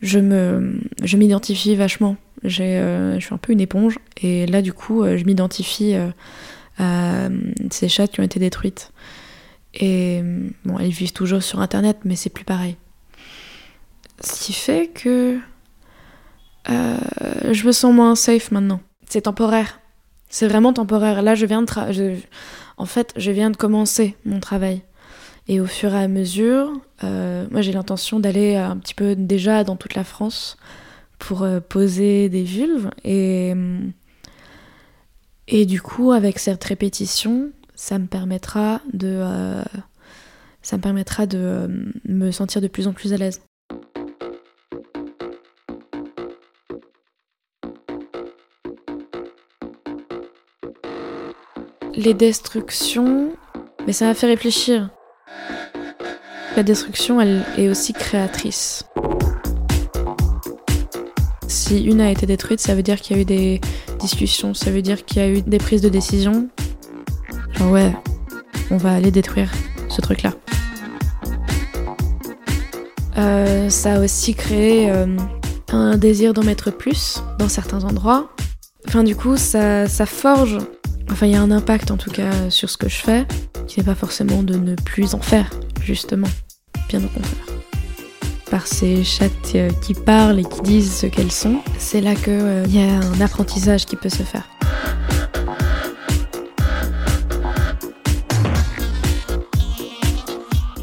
je 0.00 0.18
me, 0.18 0.80
je 1.02 1.16
m'identifie 1.16 1.76
vachement. 1.76 2.16
Euh, 2.44 3.14
je 3.18 3.24
suis 3.24 3.34
un 3.34 3.38
peu 3.38 3.52
une 3.52 3.60
éponge 3.60 3.98
et 4.22 4.46
là 4.46 4.62
du 4.62 4.72
coup, 4.72 5.04
je 5.04 5.24
m'identifie 5.24 5.94
à 6.78 7.28
ces 7.70 7.88
chattes 7.88 8.12
qui 8.12 8.20
ont 8.20 8.24
été 8.24 8.40
détruites. 8.40 8.92
Et 9.74 10.22
bon, 10.64 10.78
elles 10.78 10.90
vivent 10.90 11.12
toujours 11.12 11.42
sur 11.42 11.60
Internet, 11.60 11.98
mais 12.04 12.16
c'est 12.16 12.30
plus 12.30 12.44
pareil. 12.44 12.76
Ce 14.22 14.44
qui 14.44 14.52
fait 14.52 14.88
que 14.88 15.38
je 16.66 17.66
me 17.66 17.72
sens 17.72 17.94
moins 17.94 18.14
safe 18.14 18.50
maintenant. 18.50 18.80
C'est 19.08 19.22
temporaire. 19.22 19.80
C'est 20.30 20.46
vraiment 20.46 20.72
temporaire. 20.72 21.22
Là, 21.22 21.34
je 21.34 21.44
viens 21.44 21.62
de 21.62 21.66
en 22.80 22.86
fait, 22.86 23.12
je 23.16 23.30
viens 23.30 23.50
de 23.50 23.56
commencer 23.58 24.16
mon 24.24 24.40
travail. 24.40 24.82
Et 25.50 25.60
au 25.60 25.66
fur 25.66 25.92
et 25.92 25.98
à 25.98 26.06
mesure, 26.06 26.80
euh, 27.02 27.44
moi 27.50 27.60
j'ai 27.60 27.72
l'intention 27.72 28.20
d'aller 28.20 28.54
un 28.54 28.76
petit 28.76 28.94
peu 28.94 29.16
déjà 29.16 29.64
dans 29.64 29.74
toute 29.74 29.96
la 29.96 30.04
France 30.04 30.56
pour 31.18 31.42
euh, 31.42 31.58
poser 31.58 32.28
des 32.28 32.44
vulves. 32.44 32.88
Et, 33.02 33.52
et 35.48 35.66
du 35.66 35.82
coup, 35.82 36.12
avec 36.12 36.38
cette 36.38 36.62
répétition, 36.62 37.50
ça 37.74 37.98
me 37.98 38.06
permettra 38.06 38.80
de, 38.92 39.08
euh, 39.08 39.64
ça 40.62 40.76
me 40.76 40.82
permettra 40.82 41.26
de 41.26 41.68
me 42.04 42.30
sentir 42.30 42.60
de 42.60 42.68
plus 42.68 42.86
en 42.86 42.92
plus 42.92 43.12
à 43.12 43.16
l'aise. 43.16 43.40
Les 51.96 52.14
destructions, 52.14 53.32
mais 53.84 53.92
ça 53.92 54.04
m'a 54.04 54.14
fait 54.14 54.28
réfléchir. 54.28 54.90
La 56.56 56.62
destruction, 56.62 57.20
elle 57.20 57.44
est 57.56 57.68
aussi 57.68 57.92
créatrice. 57.92 58.84
Si 61.46 61.82
une 61.84 62.00
a 62.00 62.10
été 62.10 62.26
détruite, 62.26 62.60
ça 62.60 62.74
veut 62.74 62.82
dire 62.82 63.00
qu'il 63.00 63.16
y 63.16 63.18
a 63.18 63.22
eu 63.22 63.24
des 63.24 63.60
discussions, 63.98 64.54
ça 64.54 64.70
veut 64.70 64.82
dire 64.82 65.04
qu'il 65.04 65.22
y 65.22 65.24
a 65.24 65.28
eu 65.28 65.42
des 65.42 65.58
prises 65.58 65.82
de 65.82 65.88
décision. 65.88 66.48
Genre 67.52 67.70
ouais, 67.70 67.94
on 68.70 68.76
va 68.76 68.94
aller 68.94 69.10
détruire 69.10 69.50
ce 69.88 70.00
truc-là. 70.00 70.32
Euh, 73.18 73.68
ça 73.68 73.94
a 73.94 74.00
aussi 74.00 74.34
créé 74.34 74.90
euh, 74.90 75.16
un 75.72 75.96
désir 75.96 76.34
d'en 76.34 76.44
mettre 76.44 76.70
plus 76.70 77.22
dans 77.38 77.48
certains 77.48 77.84
endroits. 77.84 78.30
Enfin 78.88 79.04
du 79.04 79.14
coup, 79.14 79.36
ça, 79.36 79.86
ça 79.86 80.06
forge 80.06 80.58
Enfin, 81.12 81.26
il 81.26 81.32
y 81.32 81.36
a 81.36 81.42
un 81.42 81.50
impact 81.50 81.90
en 81.90 81.96
tout 81.96 82.10
cas 82.10 82.50
sur 82.50 82.70
ce 82.70 82.76
que 82.76 82.88
je 82.88 82.96
fais, 82.96 83.26
qui 83.66 83.80
n'est 83.80 83.84
pas 83.84 83.94
forcément 83.94 84.42
de 84.42 84.54
ne 84.54 84.74
plus 84.76 85.14
en 85.14 85.20
faire, 85.20 85.50
justement. 85.94 86.28
Bien 86.88 87.00
au 87.00 87.08
contraire. 87.08 87.46
Par 88.50 88.66
ces 88.66 89.04
chattes 89.04 89.56
qui 89.82 89.94
parlent 89.94 90.40
et 90.40 90.44
qui 90.44 90.60
disent 90.62 90.92
ce 90.92 91.06
qu'elles 91.06 91.32
sont, 91.32 91.60
c'est 91.78 92.00
là 92.00 92.14
qu'il 92.14 92.32
euh, 92.32 92.66
y 92.68 92.80
a 92.80 92.98
un 92.98 93.20
apprentissage 93.20 93.86
qui 93.86 93.96
peut 93.96 94.08
se 94.08 94.22
faire. 94.22 94.48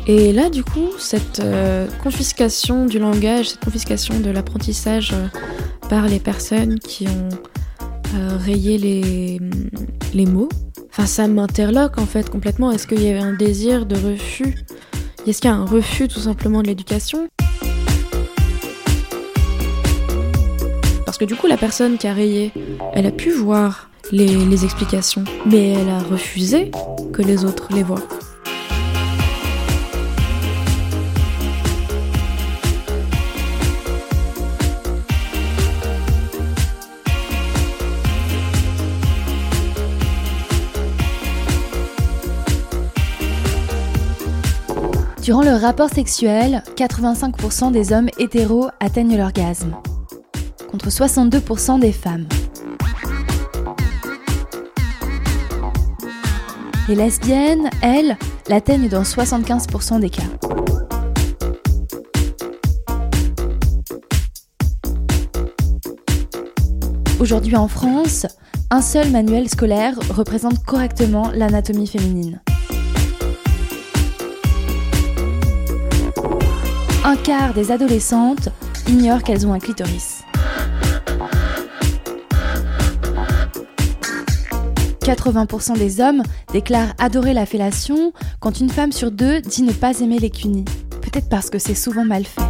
Et 0.10 0.32
là, 0.32 0.50
du 0.50 0.64
coup, 0.64 0.92
cette 0.98 1.42
euh, 1.42 1.86
confiscation 2.02 2.86
du 2.86 2.98
langage, 2.98 3.50
cette 3.50 3.60
confiscation 3.60 4.22
de 4.22 4.30
l'apprentissage 4.30 5.12
euh, 5.14 5.28
par 5.90 6.08
les 6.08 6.20
personnes 6.20 6.80
qui 6.80 7.08
ont 7.08 7.30
euh, 8.16 8.38
rayer 8.38 8.78
les, 8.78 9.42
les 10.14 10.26
mots. 10.26 10.48
Ça 11.06 11.28
m'interloque 11.28 12.00
en 12.00 12.06
fait 12.06 12.30
complètement. 12.30 12.72
Est-ce 12.72 12.88
qu'il 12.88 13.02
y 13.02 13.10
avait 13.10 13.20
un 13.20 13.34
désir 13.34 13.86
de 13.86 13.96
refus 13.96 14.56
Est-ce 15.28 15.42
qu'il 15.42 15.52
y 15.52 15.54
a 15.54 15.58
un 15.58 15.66
refus 15.66 16.08
tout 16.08 16.22
simplement 16.22 16.62
de 16.62 16.68
l'éducation? 16.68 17.28
Parce 21.06 21.18
que 21.18 21.26
du 21.26 21.36
coup, 21.36 21.48
la 21.48 21.58
personne 21.58 21.98
qui 21.98 22.08
a 22.08 22.14
rayé, 22.14 22.54
elle 22.94 23.06
a 23.06 23.12
pu 23.12 23.32
voir 23.32 23.90
les, 24.14 24.46
les 24.46 24.64
explications, 24.64 25.26
mais 25.46 25.74
elle 25.74 25.90
a 25.90 26.00
refusé 26.00 26.72
que 27.12 27.22
les 27.22 27.44
autres 27.44 27.68
les 27.74 27.84
voient. 27.84 28.08
Durant 45.28 45.42
le 45.42 45.56
rapport 45.56 45.90
sexuel, 45.90 46.64
85% 46.78 47.74
des 47.74 47.92
hommes 47.92 48.08
hétéros 48.18 48.70
atteignent 48.80 49.18
l'orgasme, 49.18 49.76
contre 50.72 50.88
62% 50.88 51.82
des 51.82 51.92
femmes. 51.92 52.30
Les 56.88 56.96
lesbiennes, 56.96 57.70
elles, 57.82 58.18
l'atteignent 58.48 58.88
dans 58.88 59.02
75% 59.02 60.00
des 60.00 60.10
cas. 60.10 60.24
Aujourd'hui 67.20 67.58
en 67.58 67.68
France, 67.68 68.28
un 68.70 68.82
seul 68.82 69.12
manuel 69.12 69.50
scolaire 69.50 70.00
représente 70.10 70.64
correctement 70.64 71.32
l'anatomie 71.34 71.88
féminine. 71.88 72.40
Un 77.08 77.16
quart 77.16 77.54
des 77.54 77.72
adolescentes 77.72 78.50
ignorent 78.86 79.24
qu'elles 79.24 79.48
ont 79.48 79.54
un 79.54 79.60
clitoris. 79.60 80.24
80% 85.04 85.78
des 85.78 86.02
hommes 86.02 86.22
déclarent 86.52 86.94
adorer 87.00 87.34
la 87.34 87.46
fellation 87.46 88.12
quand 88.42 88.60
une 88.60 88.70
femme 88.70 88.92
sur 88.92 89.10
deux 89.10 89.40
dit 89.40 89.64
ne 89.64 89.72
pas 89.72 90.02
aimer 90.02 90.20
les 90.20 90.30
cunis. 90.30 90.66
Peut-être 91.00 91.30
parce 91.30 91.50
que 91.50 91.60
c'est 91.60 91.76
souvent 91.76 92.04
mal 92.04 92.26
fait. 92.26 92.42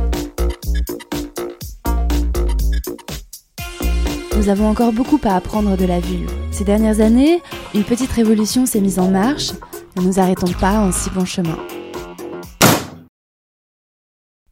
Nous 4.37 4.49
avons 4.49 4.67
encore 4.67 4.91
beaucoup 4.91 5.19
à 5.23 5.35
apprendre 5.35 5.77
de 5.77 5.85
la 5.85 5.99
vulve. 5.99 6.31
Ces 6.49 6.63
dernières 6.63 6.99
années, 6.99 7.43
une 7.75 7.83
petite 7.83 8.11
révolution 8.11 8.65
s'est 8.65 8.81
mise 8.81 8.97
en 8.97 9.11
marche. 9.11 9.51
Ne 9.97 10.01
nous 10.01 10.19
arrêtons 10.19 10.51
pas 10.59 10.79
en 10.79 10.91
si 10.91 11.11
bon 11.11 11.25
chemin. 11.25 11.59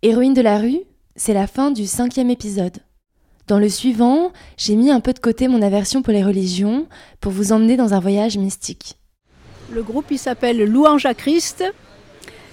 Héroïne 0.05 0.35
de 0.35 0.41
la 0.43 0.59
rue, 0.59 0.81
c'est 1.15 1.33
la 1.33 1.47
fin 1.47 1.71
du 1.71 1.87
cinquième 1.87 2.29
épisode. 2.29 2.77
Dans 3.47 3.57
le 3.57 3.69
suivant, 3.69 4.33
j'ai 4.55 4.75
mis 4.75 4.91
un 4.91 4.99
peu 4.99 5.13
de 5.13 5.19
côté 5.19 5.47
mon 5.47 5.63
aversion 5.63 6.03
pour 6.03 6.13
les 6.13 6.23
religions 6.23 6.85
pour 7.21 7.31
vous 7.31 7.51
emmener 7.51 7.75
dans 7.75 7.95
un 7.95 7.99
voyage 7.99 8.37
mystique. 8.37 8.99
Le 9.71 9.81
groupe 9.81 10.05
il 10.11 10.19
s'appelle 10.19 10.63
Louange 10.63 11.07
à 11.07 11.15
Christ 11.15 11.63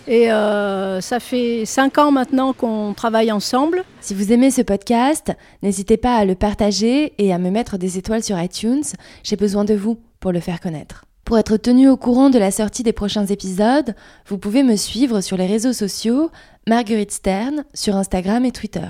et 0.09 0.33
euh, 0.33 1.03
ça 1.03 1.21
fait 1.21 1.67
cinq 1.67 1.99
ans 1.99 2.11
maintenant 2.11 2.55
qu'on 2.55 2.95
travaille 2.95 3.31
ensemble. 3.31 3.85
Si 4.01 4.15
vous 4.15 4.33
aimez 4.33 4.51
ce 4.51 4.63
podcast, 4.63 5.31
n'hésitez 5.63 5.99
pas 5.99 6.17
à 6.17 6.25
le 6.25 6.35
partager 6.35 7.13
et 7.19 7.35
à 7.35 7.39
me 7.39 7.51
mettre 7.51 7.77
des 7.77 7.99
étoiles 7.99 8.25
sur 8.25 8.41
iTunes. 8.41 8.85
J'ai 9.25 9.37
besoin 9.37 9.67
de 9.67 9.75
vous 9.75 9.99
pour 10.21 10.33
le 10.33 10.41
faire 10.41 10.59
connaître. 10.59 11.05
Pour 11.25 11.39
être 11.39 11.57
tenu 11.57 11.89
au 11.89 11.97
courant 11.97 12.31
de 12.31 12.39
la 12.39 12.51
sortie 12.51 12.83
des 12.83 12.93
prochains 12.93 13.27
épisodes, 13.27 13.95
vous 14.27 14.39
pouvez 14.39 14.63
me 14.63 14.77
suivre 14.77 15.21
sur 15.21 15.37
les 15.37 15.47
réseaux 15.47 15.73
sociaux 15.73 16.31
Marguerite 16.67 17.13
Stern 17.13 17.65
sur 17.75 17.97
Instagram 17.97 18.45
et 18.45 18.53
Twitter. 18.53 18.89